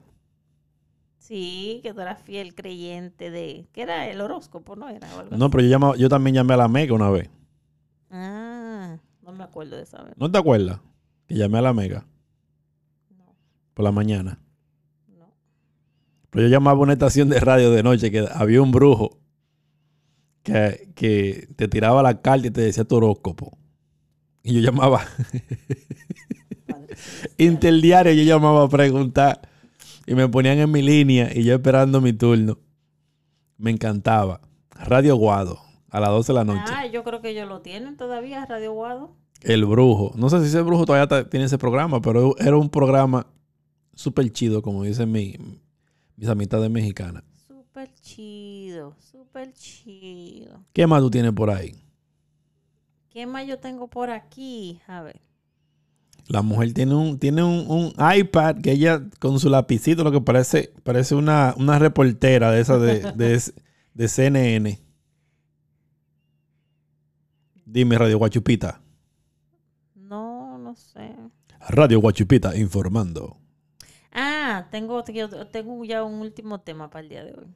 [1.18, 3.66] Sí, que tú eras fiel creyente de...
[3.72, 4.08] ¿Qué era?
[4.08, 4.88] El horóscopo, ¿no?
[4.88, 7.28] Era algo No, pero yo, llamaba, yo también llamé a la Mega una vez.
[8.10, 10.14] Ah, no me acuerdo de esa vez.
[10.16, 10.80] ¿No te acuerdas?
[11.26, 12.06] Que llamé a la Mega
[13.10, 13.24] No,
[13.74, 14.38] por la mañana.
[15.08, 15.26] no.
[16.30, 19.18] Pero yo llamaba a una estación de radio de noche que había un brujo
[20.44, 23.58] que, que te tiraba la carta y te decía tu horóscopo.
[24.44, 25.02] Y yo llamaba.
[27.38, 29.40] interdiario, yo llamaba a preguntar.
[30.06, 32.58] Y me ponían en mi línea y yo esperando mi turno.
[33.58, 34.40] Me encantaba.
[34.70, 35.58] Radio Guado,
[35.90, 36.62] a las 12 de la noche.
[36.74, 39.16] Ah, yo creo que ellos lo tienen todavía, Radio Guado.
[39.42, 40.12] El brujo.
[40.16, 43.26] No sé si ese brujo todavía tiene ese programa, pero era un programa
[43.94, 45.36] súper chido, como dicen mi-
[46.16, 47.22] mis amistades mexicanas.
[47.46, 50.62] Súper chido, súper chido.
[50.72, 51.74] ¿Qué más tú tienes por ahí?
[53.10, 54.78] ¿Qué más yo tengo por aquí?
[54.86, 55.20] A ver.
[56.28, 60.20] La mujer tiene un, tiene un, un iPad que ella con su lapicito, lo que
[60.20, 63.40] parece, parece una, una reportera de esa de, de,
[63.94, 64.80] de CNN.
[67.64, 68.80] Dime, Radio Guachupita.
[69.94, 71.14] No, no sé.
[71.68, 73.36] Radio Guachupita informando.
[74.12, 77.46] Ah, tengo, tengo ya un último tema para el día de hoy.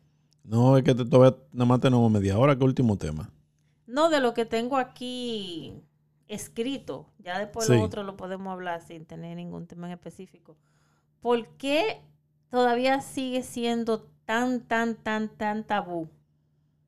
[0.45, 2.57] No, es que todavía nada más tenemos media hora.
[2.57, 3.31] ¿Qué último tema?
[3.87, 5.83] No, de lo que tengo aquí
[6.35, 7.11] escrito.
[7.19, 7.75] Ya después Sí.
[7.75, 10.57] lo otro lo podemos hablar sin tener ningún tema en específico.
[11.21, 12.01] ¿Por qué
[12.51, 16.09] todavía sigue siendo tan, tan, tan, tan tabú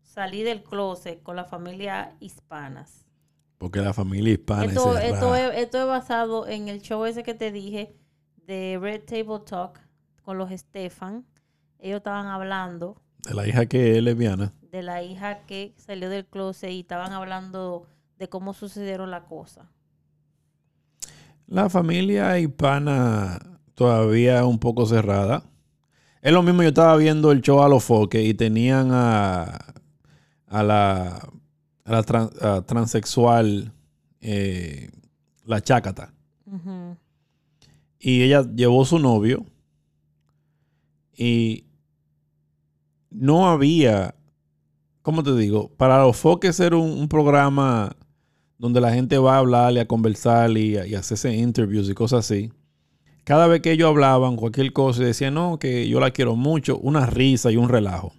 [0.02, 3.04] salir del closet con la familia hispanas?
[3.58, 7.22] Porque la familia hispana Esto, es esto, es, esto es basado en el show ese
[7.22, 7.94] que te dije
[8.46, 9.78] de Red Table Talk
[10.22, 11.24] con los Stefan.
[11.78, 14.52] Ellos estaban hablando De la hija que es lesbiana.
[14.70, 17.86] de la hija que salió del closet y estaban hablando
[18.22, 19.66] de cómo sucedieron las cosas.
[21.48, 23.40] La familia hispana
[23.74, 25.42] todavía un poco cerrada.
[26.20, 29.58] Es lo mismo, yo estaba viendo el show a los foques y tenían a,
[30.46, 31.28] a la,
[31.84, 33.72] a la a transexual,
[34.20, 34.88] eh,
[35.44, 36.14] la chácata.
[37.98, 39.44] Y ella llevó su novio
[41.12, 41.64] y
[43.10, 44.14] no había,
[45.02, 45.72] ¿cómo te digo?
[45.76, 47.96] Para los foques ser un, un programa
[48.62, 51.94] donde la gente va a hablar y a conversar y, a- y hacerse interviews y
[51.94, 52.52] cosas así.
[53.24, 56.78] Cada vez que ellos hablaban cualquier cosa y decían, no, que yo la quiero mucho,
[56.78, 58.12] una risa y un relajo.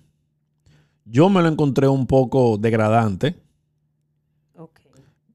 [1.06, 3.38] Yo me lo encontré un poco degradante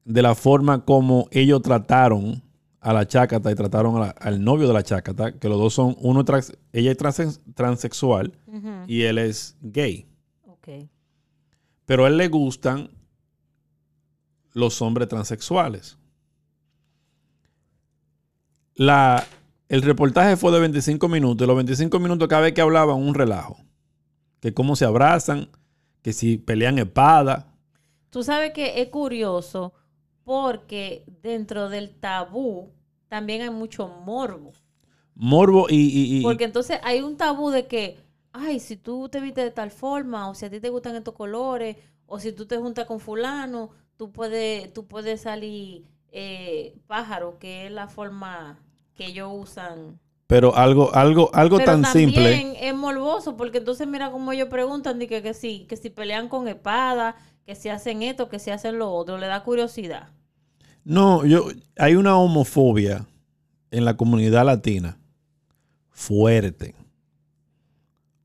[0.05, 2.43] de la forma como ellos trataron
[2.79, 5.73] a la chácata y trataron a la- al novio de la chácata, que los dos
[5.73, 8.31] son, uno trans- ella es transe- transexual
[8.87, 10.05] y él es gay.
[11.87, 12.89] Pero a él le gustan
[14.53, 15.97] los hombres transexuales.
[18.75, 19.25] La,
[19.67, 23.57] el reportaje fue de 25 minutos los 25 minutos cada vez que hablaban un relajo.
[24.39, 25.49] Que cómo se abrazan,
[26.01, 27.53] que si pelean espada.
[28.09, 29.73] Tú sabes que es curioso
[30.23, 32.71] porque dentro del tabú
[33.09, 34.53] también hay mucho morbo.
[35.15, 35.75] Morbo y...
[35.75, 37.97] y- y- Porque entonces hay un tabú de que,
[38.31, 41.13] ay, si tú te vistes de tal forma, o si a ti te gustan estos
[41.13, 41.75] colores,
[42.05, 45.83] o si tú te juntas con fulano, tú puedes, tú puedes salir
[46.13, 48.57] eh, pájaro, que es la forma
[48.95, 49.99] que ellos usan.
[50.25, 52.67] pero algo, algo, algo Pero tan también simple.
[52.69, 56.47] es morboso, porque entonces mira cómo ellos preguntan, que, que sí, que si pelean con
[56.47, 60.07] espada, que si hacen esto, que si hacen lo otro, le da curiosidad.
[60.85, 61.47] No, yo,
[61.77, 63.05] hay una homofobia
[63.69, 64.97] en la comunidad latina
[65.89, 66.73] fuerte.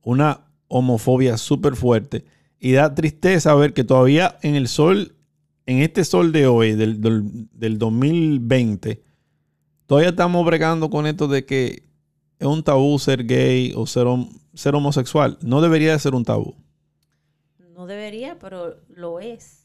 [0.03, 2.25] Una homofobia súper fuerte.
[2.61, 5.14] Y da tristeza ver que todavía en el sol,
[5.67, 9.03] en este sol de hoy, del, del, del 2020,
[9.87, 11.83] todavía estamos bregando con esto de que
[12.39, 15.39] es un tabú ser gay o ser, hom- ser homosexual.
[15.43, 16.55] No debería de ser un tabú.
[17.75, 19.65] No debería, pero lo es.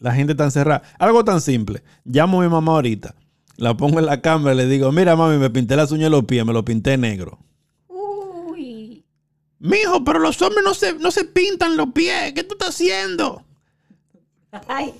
[0.00, 0.82] La gente está encerrada.
[0.98, 1.82] Algo tan simple.
[2.04, 3.14] Llamo a mi mamá ahorita.
[3.56, 6.10] La pongo en la cámara y le digo, mira mami, me pinté las uñas de
[6.10, 7.38] los pies, me lo pinté negro.
[7.86, 9.04] Uy,
[9.60, 12.32] Mijo, pero los hombres no se, no se pintan los pies.
[12.32, 13.44] ¿Qué tú estás haciendo?
[14.68, 14.92] ay,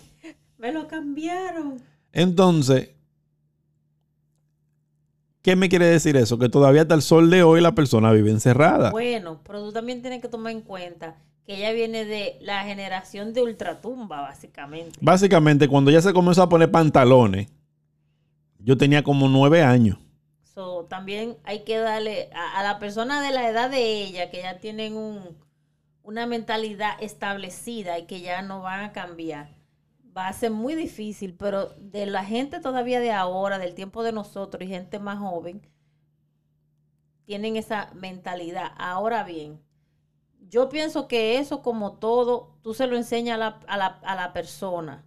[0.62, 1.82] me lo cambiaron.
[2.12, 2.90] Entonces,
[5.42, 6.38] ¿qué me quiere decir eso?
[6.38, 8.92] Que todavía hasta el sol de hoy la persona vive encerrada.
[8.92, 13.32] Bueno, pero tú también tienes que tomar en cuenta que ella viene de la generación
[13.34, 14.96] de ultratumba, básicamente.
[15.02, 17.48] Básicamente, cuando ya se comenzó a poner pantalones,
[18.60, 19.98] yo tenía como nueve años.
[20.44, 24.42] So, también hay que darle a, a la persona de la edad de ella, que
[24.42, 25.22] ya tienen un,
[26.04, 29.61] una mentalidad establecida y que ya no van a cambiar.
[30.16, 34.12] Va a ser muy difícil, pero de la gente todavía de ahora, del tiempo de
[34.12, 35.62] nosotros y gente más joven,
[37.24, 38.72] tienen esa mentalidad.
[38.76, 39.60] Ahora bien,
[40.48, 44.14] yo pienso que eso como todo, tú se lo enseñas a la, a la, a
[44.16, 45.04] la persona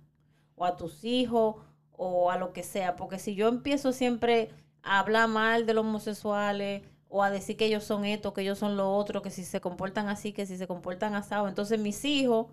[0.55, 1.57] o a tus hijos
[1.91, 4.51] o a lo que sea, porque si yo empiezo siempre
[4.83, 8.59] a hablar mal de los homosexuales o a decir que ellos son esto, que ellos
[8.59, 12.03] son lo otro, que si se comportan así, que si se comportan asado, entonces mis
[12.05, 12.47] hijos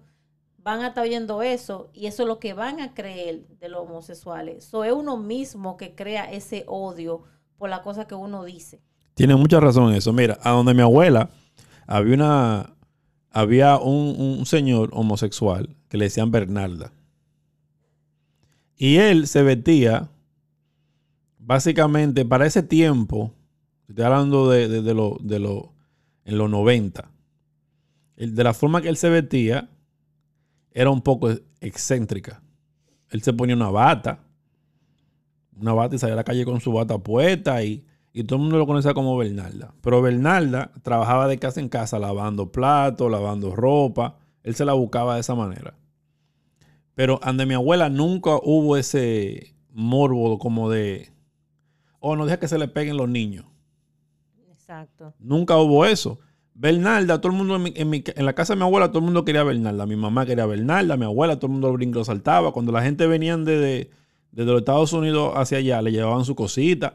[0.62, 3.82] van a estar oyendo eso y eso es lo que van a creer de los
[3.82, 4.66] homosexuales.
[4.66, 7.22] Eso es uno mismo que crea ese odio
[7.58, 8.80] por la cosa que uno dice.
[9.14, 10.12] Tiene mucha razón eso.
[10.12, 11.30] Mira, a donde mi abuela
[11.86, 12.74] había una
[13.34, 16.92] había un, señor homosexual que le decían Bernarda.
[18.76, 20.10] Y él se vestía
[21.38, 23.32] básicamente para ese tiempo,
[23.88, 25.72] estoy hablando de, de, lo, de lo,
[26.24, 27.10] en los 90,
[28.16, 29.70] el- de la forma que él se vestía
[30.74, 32.42] era un poco excéntrica.
[33.10, 34.20] Él se ponía una bata,
[35.60, 38.42] una bata y salía a la calle con su bata puesta y, y todo el
[38.42, 39.74] mundo lo conocía como Bernalda.
[39.80, 44.16] Pero Bernalda trabajaba de casa en casa lavando platos, lavando ropa.
[44.42, 45.74] Él se la buscaba de esa manera.
[46.94, 51.10] Pero ante mi abuela nunca hubo ese morbo como de,
[52.00, 53.46] oh, no deja que se le peguen los niños.
[54.50, 55.14] Exacto.
[55.18, 56.18] Nunca hubo eso.
[56.54, 58.98] Bernalda, todo el mundo en, mi- en mi- en la casa de mi abuela, todo
[58.98, 59.86] el mundo quería Bernalda.
[59.86, 62.52] Mi mamá quería Bernalda, mi abuela, todo el mundo brinco saltaba.
[62.52, 63.90] Cuando la gente venían de,
[64.32, 66.94] desde los Estados Unidos hacia allá, le llevaban su cosita.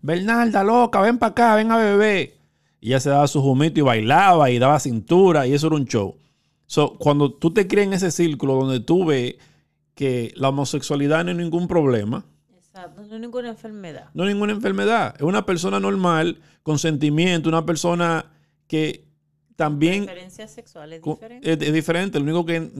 [0.00, 2.34] Bernalda, loca, ven para acá, ven a beber.
[2.80, 5.84] Y ella se daba su jumito y bailaba y daba cintura y eso era un
[5.86, 6.16] show.
[6.66, 9.36] So, cuando tú te crees en ese círculo donde tú ves
[9.94, 12.24] que la homosexualidad no es ningún problema,
[12.56, 13.02] Exacto.
[13.06, 14.06] No hay ninguna enfermedad.
[14.14, 15.14] no es ninguna enfermedad.
[15.16, 18.24] Es una persona normal, con sentimiento, una persona
[18.72, 19.04] que
[19.54, 21.58] también Preferencias sexuales diferentes.
[21.62, 22.18] es, es diferente.
[22.18, 22.70] Lo único que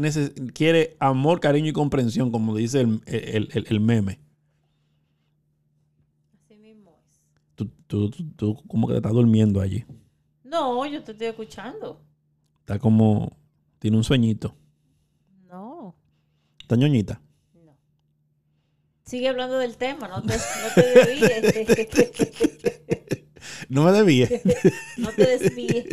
[0.55, 4.19] quiere amor, cariño y comprensión, como dice el, el- el- el meme.
[6.45, 7.21] Así mismo es.
[7.55, 9.85] Tú, tú- tú- tú como que te estás durmiendo allí.
[10.45, 12.01] No, yo te estoy escuchando.
[12.61, 13.37] Está como,
[13.79, 14.55] tiene un sueñito.
[15.49, 15.95] No,
[16.59, 17.21] Está ñoñita.
[19.05, 22.72] Sigue hablando del tema, no te, no te.
[23.73, 24.29] No me debía.
[24.99, 25.87] no te desvíes.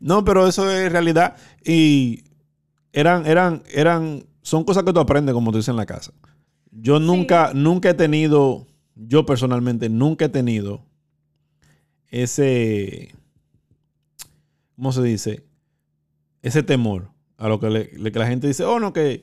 [0.00, 1.36] No, pero eso es realidad.
[1.64, 2.24] Y
[2.92, 6.12] eran, eran, eran, son cosas que tú aprendes, como tú dices en la casa.
[6.70, 10.84] Yo nunca, nunca he tenido, yo personalmente nunca he tenido
[12.08, 13.14] ese,
[14.76, 15.44] ¿cómo se dice?
[16.42, 19.22] Ese temor a lo que, le- le- que la gente dice, oh, no, que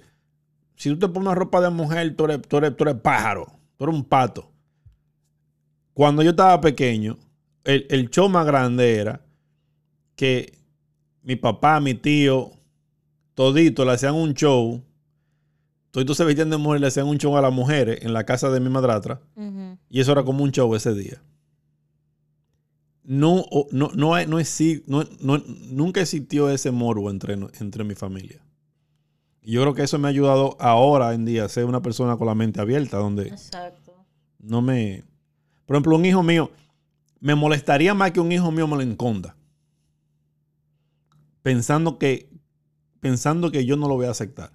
[0.75, 3.45] si tú te pones una ropa de mujer, tú eres, tú eres, tú eres pájaro,
[3.77, 4.51] tú eres un pato.
[5.99, 7.17] Cuando yo estaba pequeño,
[7.65, 9.19] el, el show más grande era
[10.15, 10.53] que
[11.23, 12.51] mi papá, mi tío,
[13.33, 14.81] todito le hacían un show.
[15.91, 18.23] Toditos se vestían de mujer y le hacían un show a las mujeres en la
[18.23, 19.19] casa de mi madrastra.
[19.35, 19.77] Ujú.
[19.89, 21.21] Y eso era como un show ese día.
[23.03, 23.43] No,
[23.73, 24.37] no, no, hay- no,
[25.19, 28.41] no- nunca existió ese morbo entre, entre mi familia.
[29.41, 32.15] Y yo creo que eso me ha ayudado ahora en día a ser una persona
[32.15, 33.95] con la mente abierta, donde Exacto.
[34.39, 35.03] no me...
[35.69, 36.49] Por ejemplo, un hijo mío,
[37.19, 39.35] me molestaría más que un hijo mío me lo enconda.
[41.43, 42.27] Pensando que,
[42.99, 44.51] pensando que yo no lo voy a aceptar.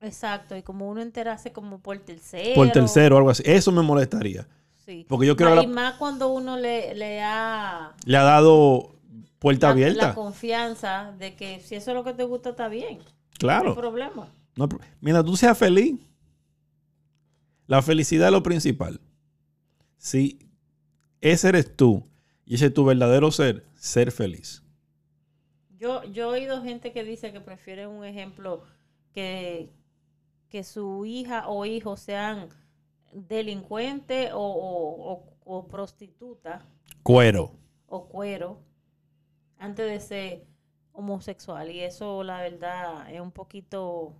[0.00, 0.56] Exacto.
[0.56, 2.54] Y como uno enterase como por tercero.
[2.54, 3.42] Por tercero o algo así.
[3.44, 4.46] Eso me molestaría.
[4.86, 5.06] Sí.
[5.08, 8.94] Porque yo la- Y más cuando uno le, le ha Le ha dado
[9.40, 10.06] puerta la, abierta.
[10.06, 12.98] la confianza de que si eso es lo que te gusta está bien.
[12.98, 13.74] No hay claro.
[13.74, 14.28] problema.
[14.54, 14.68] No
[15.00, 15.98] Mira, tú seas feliz.
[17.66, 19.00] La felicidad es lo principal.
[20.02, 20.36] Si
[21.20, 22.08] ese eres tú
[22.44, 24.64] y ese es tu verdadero ser, ser feliz.
[25.78, 28.64] Yo, yo he oído gente que dice que prefiere un ejemplo
[29.14, 29.70] que,
[30.48, 32.48] que su hija o hijo sean
[33.12, 36.66] delincuentes o, o, o- o prostituta
[37.04, 37.52] Cuero.
[37.86, 38.58] o cuero
[39.58, 40.46] antes de ser
[40.92, 41.70] homosexual.
[41.70, 44.14] Y eso la verdad es un poquito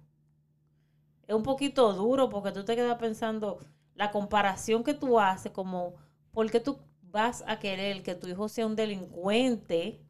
[1.26, 3.58] es un poquito duro porque tú te quedas pensando
[3.94, 5.94] la comparación que tú haces como
[6.32, 6.78] ¿por qué tú
[7.10, 10.00] vas a querer que tu hijo sea un delincuente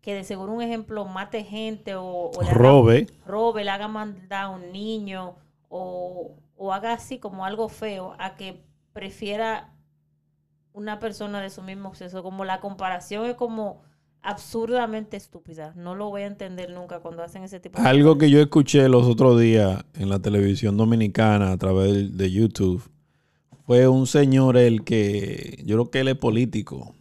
[0.00, 3.06] que de seguro un ejemplo mate gente o, o le haga- Robe.
[3.26, 5.36] robe, le haga mandar a un niño
[5.68, 8.62] o, o haga así como algo feo a que
[8.94, 9.74] prefiera
[10.72, 12.22] una persona de su mismo sexo.
[12.22, 13.82] Como la comparación es como
[14.22, 15.72] absurdamente estúpida.
[15.76, 18.88] No lo voy a entender nunca cuando hacen ese tipo de Algo que yo escuché
[18.88, 22.82] los otros días en la televisión dominicana a través de YouTube
[23.66, 26.94] fue un señor el que yo creo que él es político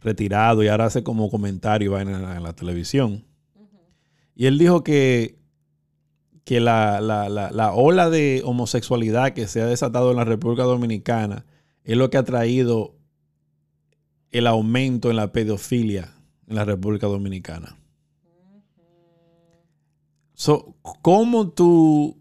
[0.00, 3.24] retirado y ahora hace como comentario en la, en la televisión.
[4.34, 5.38] Y él dijo que,
[6.44, 10.62] que la, la- la- la ola de homosexualidad que se ha desatado en la República
[10.64, 11.44] Dominicana
[11.84, 12.94] es lo que ha traído
[14.30, 16.12] el aumento en la pedofilia
[16.46, 17.76] en la República Dominicana.
[20.34, 22.18] So, ¿Cómo tú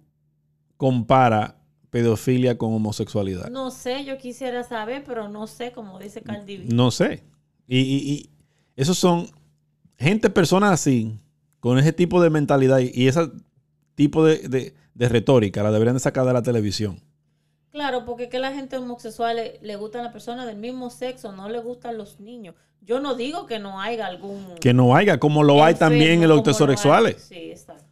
[0.77, 1.54] comparas
[1.95, 3.49] pedofilia con homosexualidad?
[3.49, 6.65] No sé, yo quisiera saber, pero no sé, como dice Cardi B.
[6.73, 7.23] No sé.
[7.69, 8.29] Y, y- y
[8.75, 9.27] esos son
[9.97, 11.17] gente, personas así,
[11.61, 13.29] con ese tipo de mentalidad y, ese
[13.95, 16.99] tipo de, de- de retórica, la deberían de sacar de la televisión.
[17.71, 21.47] Claro, porque que la gente homosexual le, le gustan las personas del mismo sexo, no
[21.47, 22.55] le gustan los niños.
[22.81, 24.55] Yo no digo que no haya algún...
[24.59, 27.23] Que no haya, como lo hay también en los heterosexuales.
[27.23, 27.85] Sí, exacto.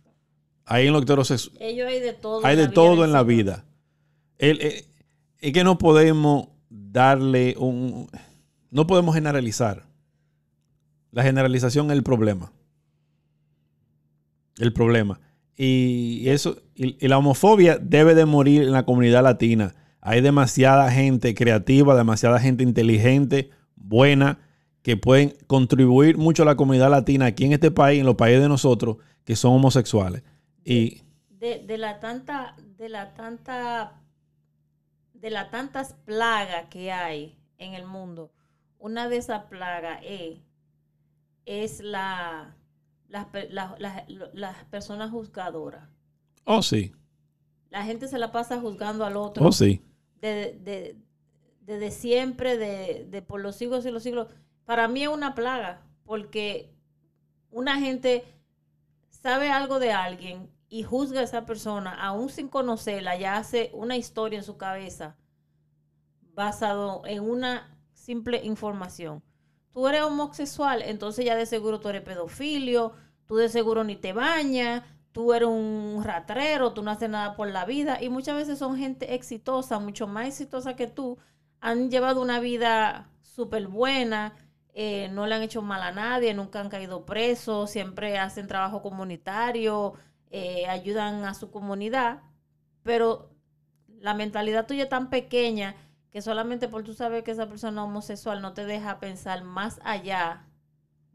[0.66, 1.62] Hay en los heterosexuales.
[1.62, 2.46] Ellos hay de todo.
[2.46, 3.66] Hay en de la todo en vida.
[4.50, 4.86] El- eh,
[5.40, 8.08] es que no podemos darle un...
[8.72, 9.86] No podemos generalizar.
[11.12, 12.52] La generalización es el problema.
[14.58, 15.20] El problema.
[15.56, 19.76] Y eso, y la homofobia debe de morir en la comunidad latina.
[20.02, 24.40] Hay demasiada gente creativa, demasiada gente inteligente, buena,
[24.82, 28.42] que pueden contribuir mucho a la comunidad latina aquí en este país, en los países
[28.42, 30.24] de nosotros, que son homosexuales.
[30.66, 34.02] Y De, de la tanta, de la tanta,
[35.24, 38.30] de las tantas plagas que hay en el mundo,
[38.78, 40.40] una de esas plagas es,
[41.46, 42.58] es la,
[43.08, 45.88] las, la- la- las personas juzgadoras.
[46.44, 46.94] Oh, sí.
[47.70, 49.48] La gente se la pasa juzgando al otro.
[49.48, 49.82] Oh, sí.
[50.20, 50.98] de, de-
[51.62, 54.28] desde siempre, de, de por los siglos y los siglos,
[54.66, 56.70] para mí es una plaga, porque
[57.50, 58.26] una gente
[59.10, 63.96] sabe algo de alguien y juzga a esa persona, aún sin conocerla, ya hace una
[63.96, 65.16] historia en su cabeza
[66.34, 69.22] basado en una simple información.
[69.72, 72.94] Tú eres homosexual, entonces ya de seguro tú eres pedofilio,
[73.28, 77.52] tú de seguro ni te bañas, tú eres un ratrero, tú no haces nada por
[77.52, 78.02] la vida.
[78.02, 81.20] Y muchas veces son gente exitosa, mucho más exitosa que tú,
[81.62, 84.34] han llevado una vida súper buena,
[84.74, 88.82] eh, no le han hecho mal a nadie, nunca han caído presos, siempre hacen trabajo
[88.82, 89.94] comunitario,
[90.34, 92.24] eh, ayudan a su comunidad,
[92.82, 93.30] pero
[94.00, 95.76] la mentalidad tuya es tan pequeña
[96.10, 99.80] que solamente por tú saber que esa persona es homosexual no te deja pensar más
[99.84, 100.48] allá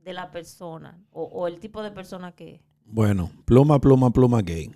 [0.04, 2.60] de la persona o, o el tipo de persona que es.
[2.84, 4.70] Bueno, pluma, pluma, pluma gay.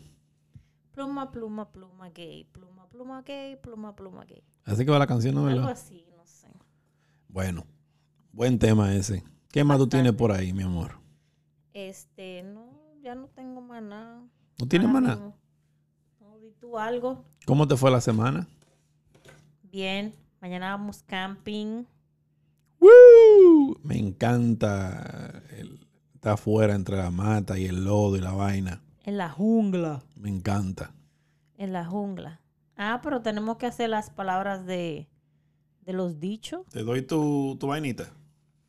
[0.90, 4.42] Pluma, pluma, pluma gay, pluma, pluma gay, pluma, pluma gay.
[4.64, 5.46] Así que va la canción, ¿no?
[5.46, 5.70] Algo ¿verdad?
[5.70, 6.48] así, no sé.
[7.28, 7.64] Bueno,
[8.32, 9.22] buen tema ese.
[9.52, 10.98] ¿Qué más tú tienes por ahí, mi amor?
[11.74, 12.71] Este, no,
[13.02, 14.22] ya no tengo más nada.
[14.58, 15.16] ¿No tienes Ahora más nada?
[15.16, 15.36] mismo.
[16.20, 17.24] No, di tú algo.
[17.46, 18.46] ¿Cómo te fue la semana?
[19.64, 21.84] Bien, mañana vamos camping.
[22.78, 23.78] ¡Woo!
[23.82, 28.82] Me encanta el, estar afuera entre la mata y el lodo y la vaina.
[29.04, 30.02] En la jungla.
[30.16, 30.92] Me encanta.
[31.56, 32.40] En la jungla.
[32.76, 35.08] Ah, pero tenemos que hacer las palabras de,
[35.80, 36.66] de los dichos.
[36.70, 38.12] Te doy tu, tu vainita.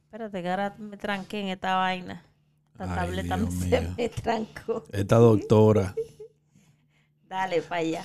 [0.05, 2.23] Espérate, que ahora me tranqué en esta vaina.
[2.77, 3.93] La Ay, tableta Dios se mío.
[3.97, 4.83] me trancó.
[4.91, 5.93] Esta doctora.
[7.27, 8.03] Dale para allá.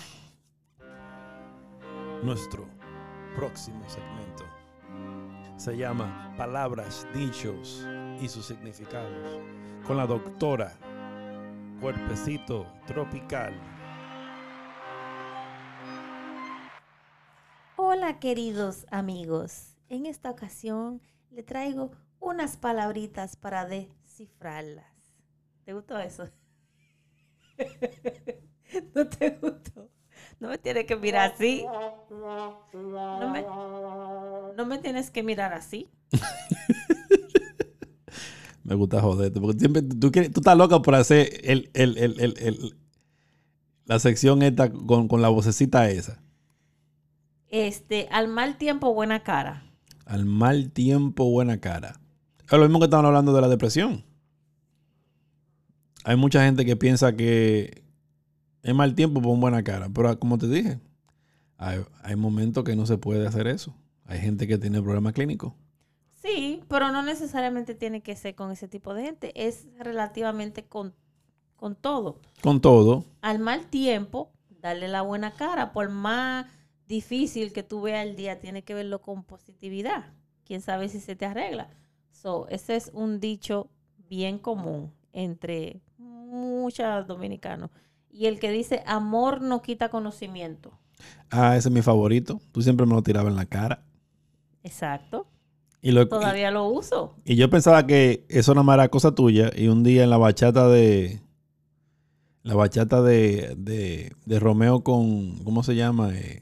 [2.23, 2.67] Nuestro
[3.37, 4.45] próximo segmento
[5.57, 7.87] se llama Palabras, Dichos
[8.21, 9.41] y sus significados
[9.87, 10.73] con la doctora
[11.81, 13.55] Cuerpecito Tropical.
[17.77, 21.01] Hola queridos amigos, en esta ocasión
[21.31, 21.91] le traigo
[22.21, 23.65] unas palabritas para
[24.19, 24.85] descifrarlas.
[25.65, 26.25] ¿Te gustó eso?
[28.95, 29.89] ¿No te gustó?
[30.41, 31.65] No me tienes que mirar así.
[32.11, 33.43] No me,
[34.57, 35.89] no me tienes que mirar así.
[38.65, 42.21] Me gusta joderte, porque siempre tú, quieres- tú estás loca por hacer el, el- el-
[42.21, 42.77] el- el-
[43.87, 46.23] la sección esta con, con la vocecita esa.
[47.47, 49.63] Este, al mal tiempo, buena cara.
[50.05, 51.99] Al mal tiempo, buena cara.
[52.45, 54.05] Es lo mismo que estaban hablando de la depresión.
[56.05, 57.83] Hay mucha gente que piensa que
[58.63, 59.89] es mal tiempo, pon buena cara.
[59.93, 60.81] Pero como te dije,
[61.57, 63.75] hay, hay momentos que no se puede hacer eso.
[64.05, 65.53] Hay gente que tiene problemas clínicos.
[66.23, 69.47] Sí, pero no necesariamente tiene que ser con ese tipo de gente.
[69.47, 70.95] Es relativamente con,
[71.57, 72.21] con todo.
[72.43, 75.73] Con todo, Al mal tiempo, darle la buena cara.
[75.73, 76.47] Por más
[76.87, 80.13] difícil que tú veas el día, tiene que verlo con positividad.
[80.45, 81.69] Quién sabe si se te arregla.
[82.11, 83.71] So, ese es un dicho
[84.09, 85.81] bien común entre
[86.69, 87.71] muchos dominicanos.
[88.11, 90.73] Y el que dice amor no quita conocimiento.
[91.31, 92.41] ah, ese es mi favorito.
[92.53, 93.83] Tú siempre me lo tirabas en la cara.
[94.63, 95.27] Exacto.
[95.81, 97.15] Y, lo, Todavía lo uso.
[97.25, 99.51] y yo pensaba que eso más era cosa tuya.
[99.57, 101.21] Y un día en la bachata de.
[102.43, 105.39] La bachata de, de, de Romeo con.
[105.45, 106.11] ¿Cómo se llama?
[106.15, 106.41] Eh,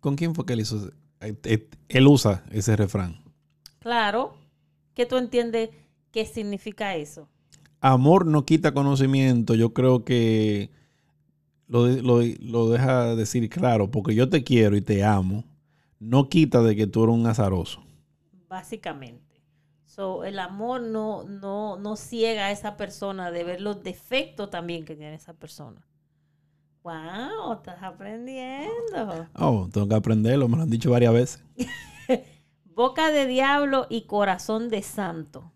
[0.00, 0.90] ¿Con quién fue que él hizo?
[1.20, 3.22] Eh, eh, Él usa ese refrán.
[3.80, 4.34] Claro.
[4.94, 5.70] ¿Qué tú entiendes
[6.10, 7.28] qué significa eso?
[7.80, 9.54] Amor no quita conocimiento.
[9.54, 10.70] Yo creo que
[11.68, 13.90] lo, lo, lo deja decir claro.
[13.90, 15.44] Porque yo te quiero y te amo.
[16.00, 17.82] No quita de que tú eres un azaroso.
[18.48, 19.42] básicamente.
[19.84, 24.84] So, el amor no, no, no ciega a esa persona de ver los defectos también
[24.84, 25.86] que tiene esa persona.
[26.82, 27.54] ¡Wow!
[27.54, 29.28] Estás aprendiendo.
[29.34, 30.48] Oh, tengo que aprenderlo.
[30.48, 31.44] Me lo han dicho varias veces.
[32.64, 35.52] Boca de diablo y corazón de santo.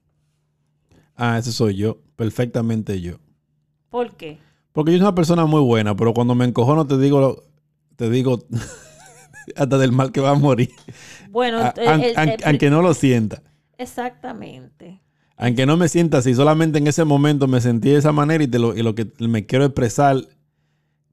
[1.20, 1.98] Ah, ese soy yo.
[2.16, 3.16] Perfectamente yo.
[3.90, 4.38] ¿Por qué?
[4.72, 7.42] Porque yo soy una persona muy buena, pero cuando me encojono te digo,
[7.96, 8.38] te digo
[9.56, 10.70] hasta del mal que va a morir.
[11.30, 13.42] Bueno, A- el- an- el- an- el- aunque no lo sienta.
[13.78, 15.00] exactamente.
[15.36, 18.48] Aunque no me sienta así, solamente en ese momento me sentí de esa manera y,
[18.48, 20.16] te lo, y lo que me quiero expresar.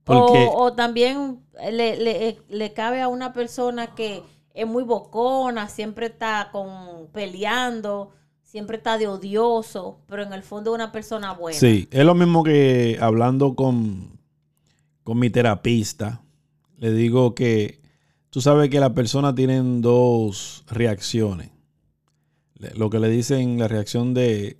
[0.03, 1.39] Porque O, o también
[1.71, 8.11] le, le- le cabe a una persona que es muy bocona, siempre está con peleando,
[8.47, 11.59] siempre está de odioso, pero en el fondo es una persona buena.
[11.59, 14.17] sí, es lo mismo que hablando con,
[15.03, 16.21] con mi terapista.
[16.77, 17.81] Le digo que
[18.29, 21.51] tú sabes que las personas tienen dos reacciones.
[22.75, 24.57] Lo que le dicen la reacción de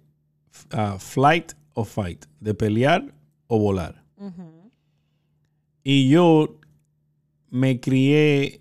[0.71, 3.15] ah, flight o fight, de pelear
[3.47, 4.03] o volar.
[5.81, 6.59] Y yo
[7.49, 8.59] me crié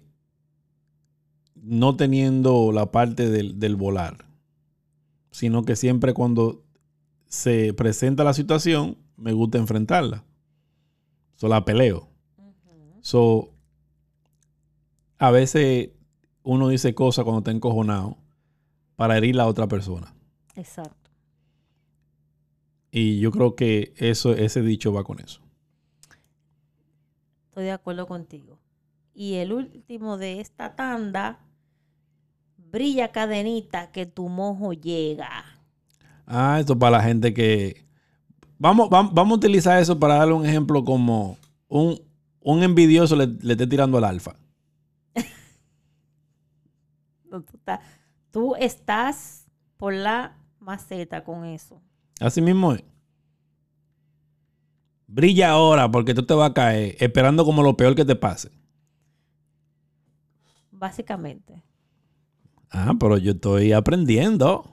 [1.57, 4.26] no teniendo la parte del, del volar,
[5.37, 6.65] sino que siempre cuando
[7.27, 10.25] se presenta la situación, me gusta enfrentarla.
[11.35, 12.09] So, la peleo.
[13.03, 13.51] So,
[15.19, 15.91] a veces
[16.43, 18.17] uno dice cosas cuando está encojonado
[18.97, 20.15] para herir a la otra persona.
[20.55, 21.11] Exacto.
[22.91, 25.43] Y yo creo que eso, ese dicho va con eso.
[27.49, 28.59] Estoy de acuerdo contigo.
[29.13, 31.46] Y el último de esta tanda,
[32.77, 35.31] brilla cadenita que tu mojo llega.
[36.27, 37.87] Ah, esto para la gente que...
[38.59, 41.99] Vamos, vam- vamos, a utilizar eso para darle un ejemplo como un,
[42.41, 44.37] un envidioso le, le esté tirando al alfa.
[47.31, 47.87] No, Tú estás, tú
[48.31, 49.47] Tú estás
[49.79, 51.81] por la maceta con eso.
[52.21, 52.85] Así mismo es.
[55.07, 58.51] Brilla ahora porque tú te vas a caer esperando como lo peor que te pase.
[60.71, 61.66] Básicamente.
[62.71, 64.65] Ah, pero yo estoy aprendiendo.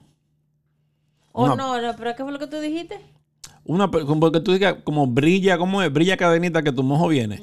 [1.31, 1.55] O No.
[1.55, 2.99] no, no, pero ¿qué fue lo que tú dijiste?
[3.65, 5.91] Una, como porque tú digas, como brilla, ¿cómo es?
[5.91, 7.41] Brilla cadenita que tu mojo viene.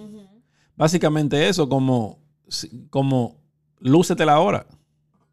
[0.77, 2.19] Básicamente eso, como,
[2.91, 3.37] como
[3.79, 4.67] lúcete la hora.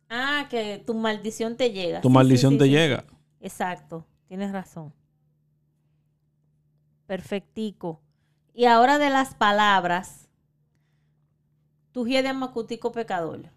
[0.10, 2.02] Ah, que tu maldición te llega.
[2.02, 3.04] Tu Sí, maldición sí, te llega.
[3.42, 4.94] Exacto, tienes razón.
[7.06, 8.02] Perfectico.
[8.54, 10.28] Y ahora de las palabras.
[11.92, 13.50] Tu de macutico pecador.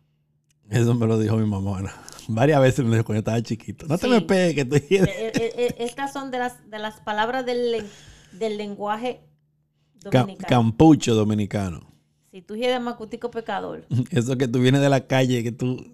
[0.71, 1.83] Eso me lo dijo mi mamá.
[2.29, 3.87] varias veces me dijo cuando yo estaba chiquito.
[3.87, 4.99] No te me pegues, que estoy...
[4.99, 7.85] Eh, eh, eh, Estas son de las, de las palabras del,
[8.33, 9.21] del lenguaje
[10.11, 10.49] Ca- dominicano.
[10.49, 11.91] campucho dominicano.
[12.31, 15.93] Si tú de macutico pecador, Eso que tú vienes de la calle, que tú...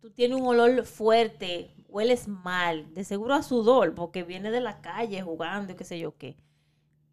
[0.00, 4.80] tú tienes un olor fuerte, hueles mal, de seguro a sudor, porque viene de la
[4.80, 6.36] calle jugando y qué sé yo qué.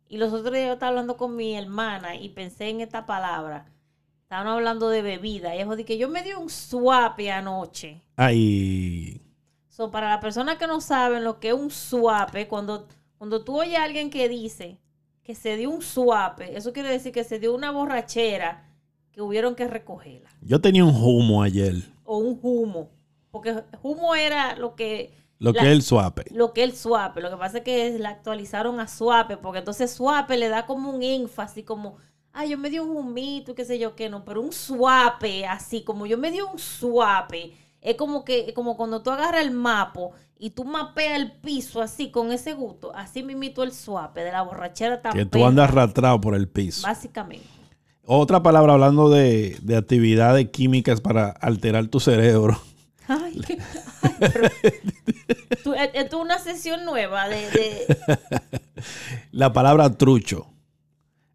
[0.07, 3.71] Y los otros días yo estaba hablando con mi hermana y pensé en esta palabra.
[4.31, 5.53] Estaban hablando de bebida.
[5.53, 8.01] Y ella dijo que yo me di un suape anoche.
[8.15, 9.19] Ay,
[9.67, 13.59] So, para las personas que no saben lo que es un suape, cuando, cuando tú
[13.59, 14.79] oyes a alguien que dice
[15.21, 18.69] que se dio un suape, eso quiere decir que se dio una borrachera
[19.11, 20.29] que hubieron que recogerla.
[20.41, 21.75] yo tenía un humo ayer.
[22.05, 22.87] O un humo.
[23.31, 26.23] Porque humo era lo que Lo La- que es el suape.
[26.31, 27.19] lo que es el suape.
[27.19, 30.89] Lo que pasa es que la actualizaron a suape, porque entonces suape le da como
[30.89, 31.97] un énfasis, como,
[32.33, 35.83] ay, yo me di un humito qué sé yo qué, no, pero un suape, así
[35.83, 40.11] como yo me di un suape, es como que, como cuando tú agarras el mapo
[40.37, 44.41] y tú mapeas el piso así, con ese gusto, así mimito el suape de la
[44.43, 46.81] borrachera tan Que tú andas arrastrado por el piso.
[46.87, 47.45] Básicamente.
[48.05, 52.59] Otra palabra hablando de, de actividades químicas para alterar tu cerebro.
[53.07, 53.57] Ay, qué-
[54.01, 54.49] ay, pero-
[55.63, 57.97] Tú- e- Esto es una sesión nueva de- de,
[59.31, 60.47] La palabra trucho.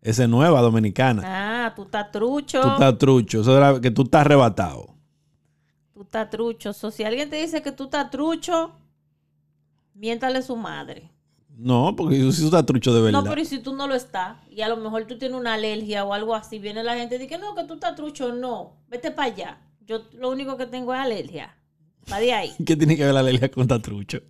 [0.07, 1.23] Esa es nueva, dominicana.
[1.25, 2.61] Ah, tú estás trucho.
[2.61, 3.41] Tú estás trucho.
[3.41, 4.95] Eso era que tú estás arrebatado.
[5.93, 6.73] Tú estás trucho.
[6.73, 8.71] So, si alguien te dice que tú estás trucho,
[9.95, 11.11] miéntale su madre.
[11.57, 13.25] No, porque si tú estás trucho de verdad.
[13.25, 14.37] No, pero ¿y si tú no lo estás?
[14.49, 16.61] Y a lo mejor tú tienes una alergia o algo así.
[16.61, 18.33] Viene la gente y dice, no, que tú estás trucho.
[18.33, 19.59] No, vete para allá.
[19.85, 21.57] Yo lo único que tengo es alergia.
[22.13, 22.53] Va de ahí.
[22.65, 24.21] ¿Qué tiene que ver la alergia con estar trucho?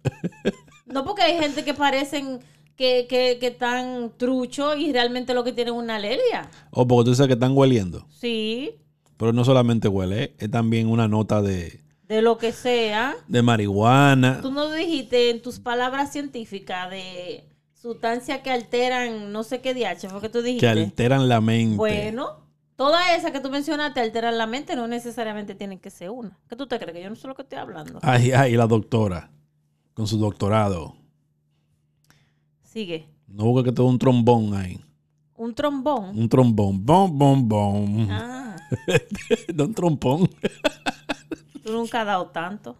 [0.86, 2.40] No porque hay gente que parecen
[2.76, 6.50] que, que, que están trucho y realmente lo que tienen es una alergia.
[6.70, 8.06] O porque tú dices que están hueliendo.
[8.10, 8.76] Sí,
[9.16, 10.34] Pero no solamente huele, ¿eh?
[10.38, 13.16] es también una nota de, de lo que sea.
[13.28, 14.40] de marihuana.
[14.42, 20.08] Tú no dijiste en tus palabras científicas de sustancias que alteran no sé qué DH,
[20.10, 20.68] fue que tú Que dijiste.
[20.68, 21.76] alteran la mente.
[21.76, 22.40] Bueno,
[22.76, 26.38] todas esas que tú mencionaste alteran la mente, no necesariamente tienen que ser una.
[26.48, 26.92] ¿Qué tú te crees?
[26.94, 27.98] Que yo no sé lo que estoy hablando.
[28.02, 29.30] Ay, ay, la doctora.
[29.94, 30.94] Con su doctorado.
[32.76, 33.08] Sigue.
[33.26, 34.78] No busca que todo un trombón ahí.
[35.34, 36.10] Un trombón.
[36.18, 36.84] Un trombón.
[36.84, 38.06] Bom, bom, bom.
[38.10, 38.54] Ah,
[39.54, 40.28] No un trompón.
[41.64, 42.76] tú nunca has dado tanto.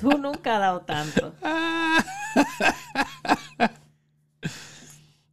[0.00, 1.34] Tú nunca has dado tanto.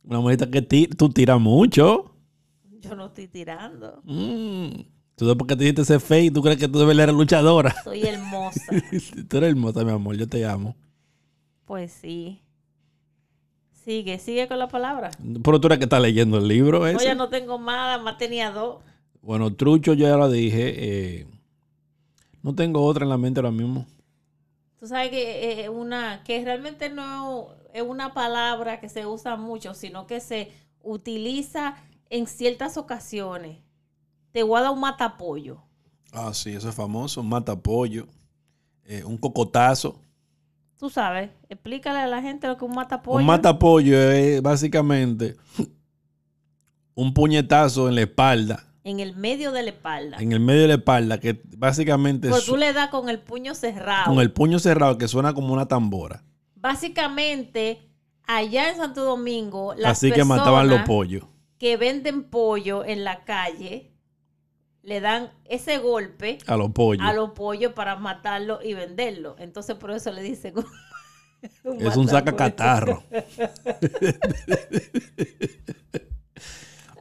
[0.04, 2.12] Una mujerita que ti- tú tiras mucho.
[2.82, 4.02] Yo no estoy tirando.
[4.06, 4.82] Mm.
[5.16, 7.76] Tú después que te hiciste ese fake, tú crees que tú de verdad eres luchadora.
[7.84, 8.62] Soy hermosa.
[9.30, 10.16] tú eres hermosa, mi amor.
[10.18, 10.76] Yo te amo.
[11.66, 12.42] Pues sí.
[13.86, 15.12] Sigue, sigue con la palabra.
[15.44, 17.06] Pero tú eres que estás leyendo el libro No, ese.
[17.06, 18.78] ya no tengo más, más tenía dos.
[19.22, 20.74] Bueno, trucho yo ya lo dije.
[21.22, 21.28] eh,
[22.42, 23.86] no tengo otra en la mente ahora mismo.
[24.80, 29.74] Tú sabes que eh, una que realmente no es una palabra que se usa mucho,
[29.74, 30.52] sino que se
[30.84, 31.76] utiliza
[32.10, 33.58] en ciertas ocasiones.
[34.32, 35.60] Te voy a dar un matapollo.
[36.12, 37.22] Ah, sí, eso es famoso.
[37.22, 38.08] Un matapollo.
[38.88, 40.00] eh, un cocotazo.
[40.78, 43.20] Tú sabes, explícale a la gente lo que un matapollo.
[43.20, 45.36] Un matapollo es básicamente
[46.96, 48.66] un puñetazo en la espalda.
[48.84, 50.18] en el medio de la espalda.
[50.20, 53.56] En el medio de la espalda, que básicamente Pues tú le das con el puño
[53.56, 54.06] cerrado.
[54.14, 56.24] con el puño cerrado, que suena como una tambora.
[56.56, 57.90] Básicamente,
[58.28, 61.24] allá en Santo Domingo, las Así que mataban los pollos.
[61.58, 63.95] que venden pollo en la calle
[64.86, 67.06] le dan ese golpe A los pollos.
[67.06, 69.36] a los pollos para matarlo y venderlo.
[69.40, 70.54] Entonces por eso le dicen
[71.80, 73.04] es un sacacatarro.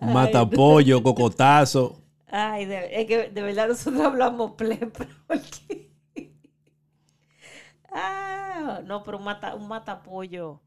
[0.00, 2.00] Un matapollo, cocotazo.
[2.26, 5.06] Ay, de, es que de verdad nosotros hablamos plepra.
[5.26, 5.90] porque-
[7.92, 10.60] ah, no, pero un, mata, un matapollo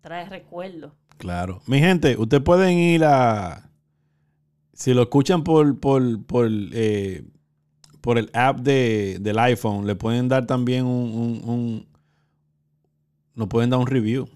[0.00, 0.94] trae recuerdo.
[1.16, 1.62] Claro.
[1.66, 3.70] Mi gente, ustedes pueden ir a.
[4.74, 7.24] Si lo escuchan por, por, por, eh,
[8.00, 11.86] por el app de, del iPhone, le pueden dar también un, un, un-
[13.34, 14.28] nos pueden dar un review.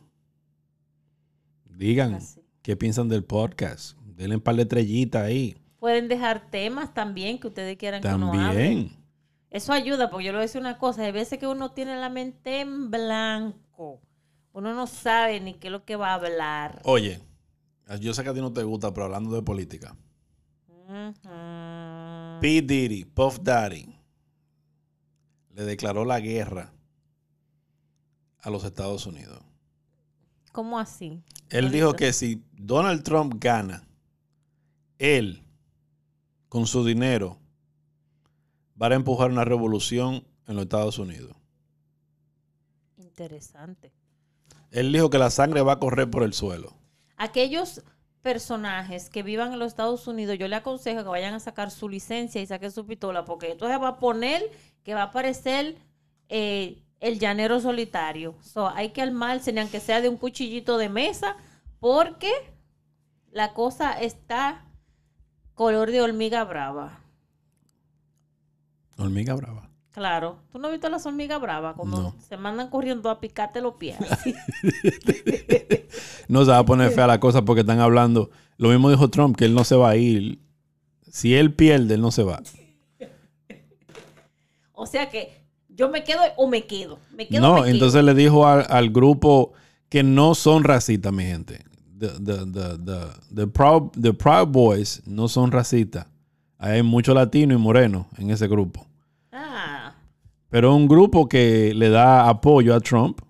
[1.65, 2.41] Digan Así.
[2.63, 3.97] qué piensan del podcast.
[4.17, 5.57] Denle un par de estrellitas ahí.
[5.79, 8.43] Pueden dejar temas también que ustedes quieran que uno hable.
[8.47, 8.93] También.
[9.51, 11.97] Eso ayuda, porque yo le voy a decir una cosa, hay veces que uno tiene
[11.97, 14.01] la mente en blanco.
[14.53, 16.81] Uno no sabe ni qué es lo que va a hablar.
[16.85, 17.21] Oye,
[18.01, 19.97] yo sé que a ti no te gusta, pero hablando de política.
[22.41, 22.63] P.
[22.63, 23.95] Diddy, Puff Daddy,
[25.55, 26.73] le declaró la guerra
[28.41, 29.43] a los Estados Unidos.
[30.51, 31.23] ¿Cómo así?
[31.51, 33.87] Él dijo que si Donald Trump gana,
[34.99, 35.45] él,
[36.49, 37.39] con su dinero,
[38.81, 41.37] va a empujar una revolución en los Estados Unidos.
[42.97, 43.93] Interesante.
[44.71, 46.79] Él dijo que la sangre va a correr por el suelo.
[47.19, 47.83] Aquellos
[48.23, 51.89] personajes que vivan en los Estados Unidos, yo le aconsejo que vayan a sacar su
[51.89, 54.43] licencia y saquen su pistola, porque entonces va a poner
[54.83, 55.77] que va a aparecer
[56.29, 58.35] eh, el llanero solitario.
[58.43, 61.37] So, hay que armarse, ni aunque sea de un cuchillito de mesa,
[61.81, 62.33] porque
[63.31, 64.65] la cosa está
[65.55, 67.01] color de hormiga brava.
[68.97, 69.68] Hormiga brava.
[69.99, 72.15] Claro, ¿tú no has visto las hormigas bravas cuando No.
[72.21, 73.97] se mandan corriendo a picarte los pies?
[76.29, 78.31] No se va a poner fea la cosa porque están hablando.
[78.59, 80.39] Lo mismo dijo Trump, que él no se va a ir.
[81.11, 82.43] Si él pierde, él no se va.
[84.73, 85.33] o sea que
[85.69, 86.99] yo me quedo o me quedo.
[87.17, 87.71] Me quedo No, me quedo.
[87.73, 89.53] entonces le dijo al, al grupo
[89.89, 91.65] que no son racistas, mi gente.
[91.99, 92.99] The, the, the, the,
[93.35, 96.07] the Proud, the Proud Boys no son racistas.
[96.59, 98.87] Hay mucho latino y moreno en ese grupo.
[100.51, 103.21] Pero un grupo que le da apoyo a Trump.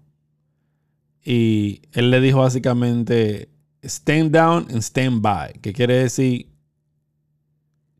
[1.25, 3.49] Y él le dijo básicamente,
[3.83, 5.53] stand down and stand by.
[5.61, 6.49] Que quiere decir,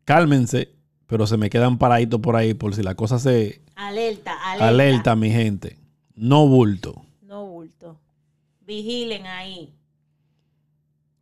[0.05, 0.69] cálmense,
[1.05, 4.67] pero se me quedan paraditos por ahí por si la cosa se alerta, alerta.
[4.67, 5.77] alerta, mi gente.
[6.15, 7.01] No bulto.
[7.21, 7.99] No bulto.
[8.65, 9.73] Vigilen ahí.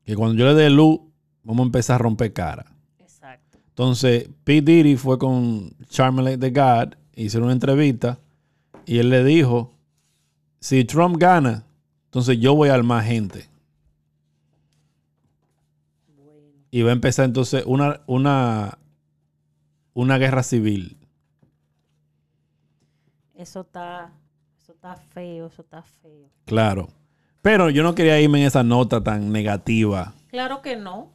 [0.06, 1.00] Que cuando yo le dé luz,
[1.44, 2.66] vamos a empezar a romper cara.
[3.00, 3.58] Exacto.
[3.68, 4.62] Entonces, P.
[4.62, 8.20] Diddy fue con Charmaine the God, hicieron una entrevista
[8.86, 9.74] y él le dijo,
[10.60, 11.66] si Trump gana,
[12.06, 13.50] entonces yo voy a armar gente.
[16.70, 18.78] Y va a empezar entonces una, una,
[19.94, 20.98] una guerra civil.
[23.36, 24.12] Eso está,
[24.62, 26.30] eso está feo, eso está feo.
[26.46, 26.90] Claro.
[27.42, 30.14] Pero yo no quería irme en esa nota tan negativa.
[30.28, 31.12] Claro que no.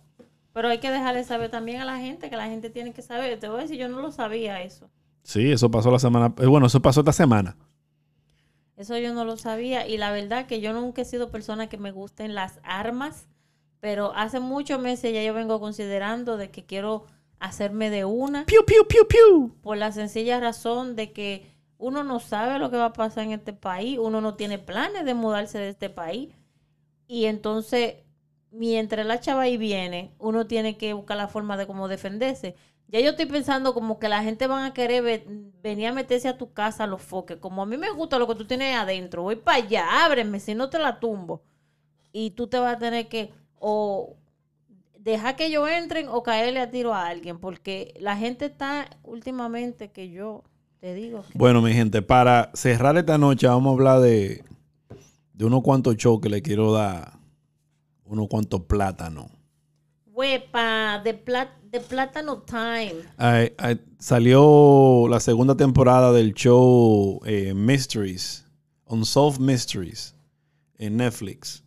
[0.53, 3.39] Pero hay que dejarle saber también a la gente que la gente tiene que saber.
[3.39, 4.91] Te voy a decir, yo no lo sabía eso.
[5.23, 6.35] Sí, eso pasó la semana.
[6.39, 7.57] eh, Bueno, eso pasó esta semana.
[8.77, 9.87] Eso yo no lo sabía.
[9.87, 13.29] Y la verdad que yo nunca he sido persona que me gusten las armas.
[13.81, 17.05] Pero hace muchos meses ya yo vengo considerando de que quiero
[17.41, 18.47] hacerme de una.
[18.47, 19.57] Piu, piu, piu, piu.
[19.61, 21.47] Por la sencilla razón de que
[21.79, 23.99] uno no sabe lo que va a pasar en este país.
[24.01, 26.31] Uno no tiene planes de mudarse de este país.
[27.09, 27.97] Y entonces,
[28.53, 32.55] mientras la chava ahí viene, uno tiene que buscar la forma de cómo defenderse.
[32.93, 35.27] Ya yo estoy pensando como que la gente van a querer ve-
[35.63, 37.39] venir a meterse a tu casa a los foques.
[37.39, 39.23] Como a mí me gusta lo que tú tienes adentro.
[39.23, 41.43] Voy para allá, ábreme, si no te la tumbo.
[42.13, 44.17] Y tú te vas a tener que o
[44.99, 47.39] dejar que ellos entren o caerle a tiro a alguien.
[47.39, 50.45] Porque la gente está últimamente que yo
[50.79, 51.39] te digo que...
[51.39, 54.45] Bueno, mi gente, para cerrar esta noche vamos a hablar de,
[55.33, 57.15] de unos cuantos shows que le quiero dar
[58.05, 59.27] unos cuantos plátanos.
[60.07, 63.03] Huepa, de, plat- de plátano time.
[63.99, 68.47] Salió la segunda temporada del show eh, Mysteries,
[68.85, 70.15] Unsolved Mysteries,
[70.77, 71.65] en Netflix.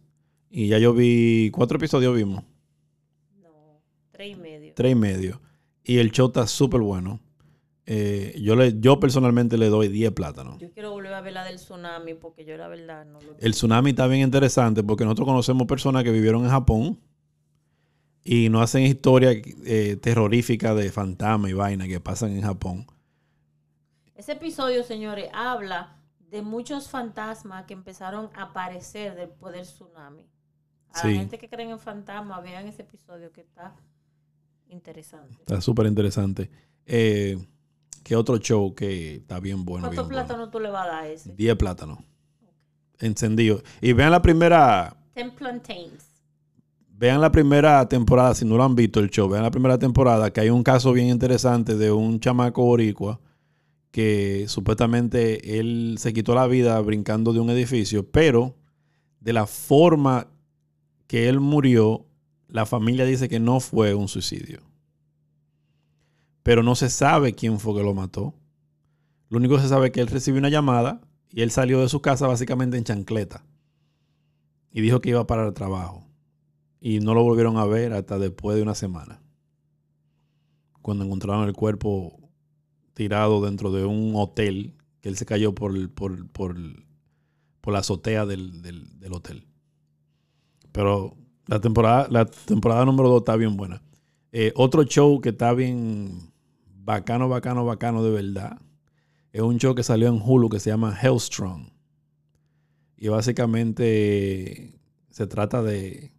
[0.50, 2.44] Y ya yo vi, cuatro episodios vimos,
[3.42, 3.82] No,
[4.12, 4.74] tres y medio.
[4.76, 5.42] tres y medio.
[5.84, 7.20] Y el show está súper bueno.
[7.88, 10.60] Eh, yo, le, yo personalmente le doy 10 plátanos.
[10.60, 13.52] Yo quiero volver a ver la del tsunami porque yo la verdad no lo El
[13.52, 17.00] tsunami está bien interesante porque nosotros conocemos personas que vivieron en Japón
[18.28, 22.88] y nos hacen historias eh, terroríficas de fantasmas y vainas que pasan en Japón.
[24.16, 25.98] Ese episodio, señores, habla
[26.32, 30.24] de muchos fantasmas que empezaron a aparecer después del tsunami.
[30.92, 31.12] A Sí.
[31.14, 33.76] la gente que creen en fantasmas, vean ese episodio que está
[34.70, 35.36] interesante.
[35.40, 36.50] Está súper interesante.
[36.88, 37.38] Eh,
[38.04, 39.88] ¿Qué otro show que está bien bueno?
[39.88, 40.24] ¿Cuántos bueno?
[40.26, 41.32] plátanos tú le vas a dar a ese?
[41.34, 42.00] 10 plátanos.
[43.00, 43.62] Encendido.
[43.82, 44.96] Y vean la primera.
[45.14, 46.15] Ten plantains.
[46.98, 50.32] Vean la primera temporada, si no lo han visto el show, vean la primera temporada,
[50.32, 53.20] que hay un caso bien interesante de un chamaco boricua
[53.92, 58.56] que supuestamente él se quitó la vida brincando de un edificio, pero
[59.20, 60.28] de la forma
[61.08, 62.06] que él murió,
[62.48, 64.62] la familia dice que no fue un suicidio.
[66.44, 68.36] pero no se sabe quién fue que lo mató.
[69.30, 71.90] Lo único que se sabe es que él recibió una llamada y él salió de
[71.90, 73.44] su casa básicamente en chancleta.
[74.72, 76.05] Y dijo que iba para el trabajo.
[76.88, 79.20] Y no lo volvieron a ver hasta después de una semana.
[80.84, 82.30] Cuando encontraron el cuerpo
[82.94, 86.56] tirado dentro de un hotel, que él se cayó por, por, por,
[87.62, 89.48] por la azotea del, del- del hotel.
[90.72, 91.18] Pero
[91.48, 93.82] la temporada, la temporada número 2 está bien buena.
[94.32, 96.32] Eh, otro show que está bien
[96.84, 98.62] bacano, bacano, bacano de verdad.
[99.32, 101.72] Es un show que salió en Hulu que se llama Hellstrong.
[102.96, 104.80] Y básicamente
[105.10, 106.14] se trata de,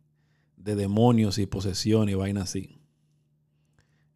[0.66, 2.80] de demonios y posesión y vaina así.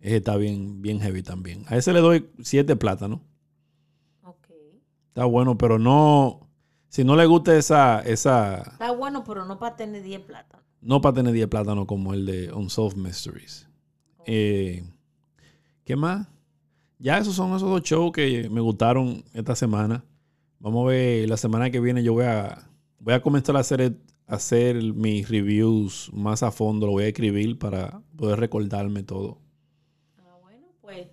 [0.01, 1.65] Ese está bien, bien heavy también.
[1.69, 3.21] A ese le doy siete plátanos.
[4.25, 4.49] Ok.
[5.09, 6.49] Está bueno, pero no.
[6.89, 8.63] Si no le gusta esa, esa.
[8.63, 10.67] Está bueno, pero no para tener 10 plátanos.
[10.81, 13.69] No para tener 10 plátanos como el de Unsolved Mysteries.
[14.27, 14.83] Eh,
[15.85, 16.27] ¿Qué más?
[16.99, 20.05] Ya esos son esos dos shows que me gustaron esta semana.
[20.59, 23.97] Vamos a ver, la semana que viene yo voy a, voy a comenzar a hacer,
[24.31, 26.87] hacer mis reviews más a fondo.
[26.87, 29.39] Lo voy a escribir para poder recordarme todo.
[30.19, 31.09] Ah, bueno, pues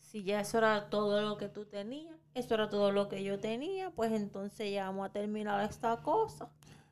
[0.00, 3.40] si ya eso era todo lo que tú tenías, eso era todo lo que yo
[3.40, 6.48] tenía, pues entonces ya vamos a terminar esta cosa.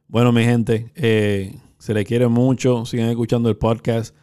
[0.08, 2.84] Bueno, mi gente, eh, se le quiere mucho.
[2.84, 4.14] Sigan escuchando el podcast.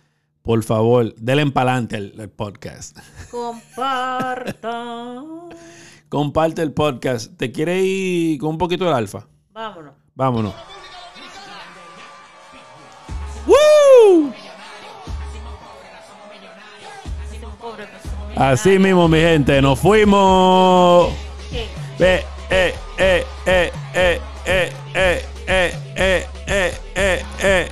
[0.44, 2.98] Por favor, denle pa'lante al, al podcast.
[3.32, 4.70] Compartan.
[6.10, 7.38] Comparte el podcast.
[7.38, 9.28] ¿Te quiere ir con un poquito de alfa?
[9.52, 9.94] Vámonos.
[10.16, 10.79] Vámonos.
[18.36, 21.12] Así mismo, mi gente, nos fuimos.
[22.00, 27.68] Eh, eh, eh, eh, eh, eh, eh, eh, eh, eh, eh.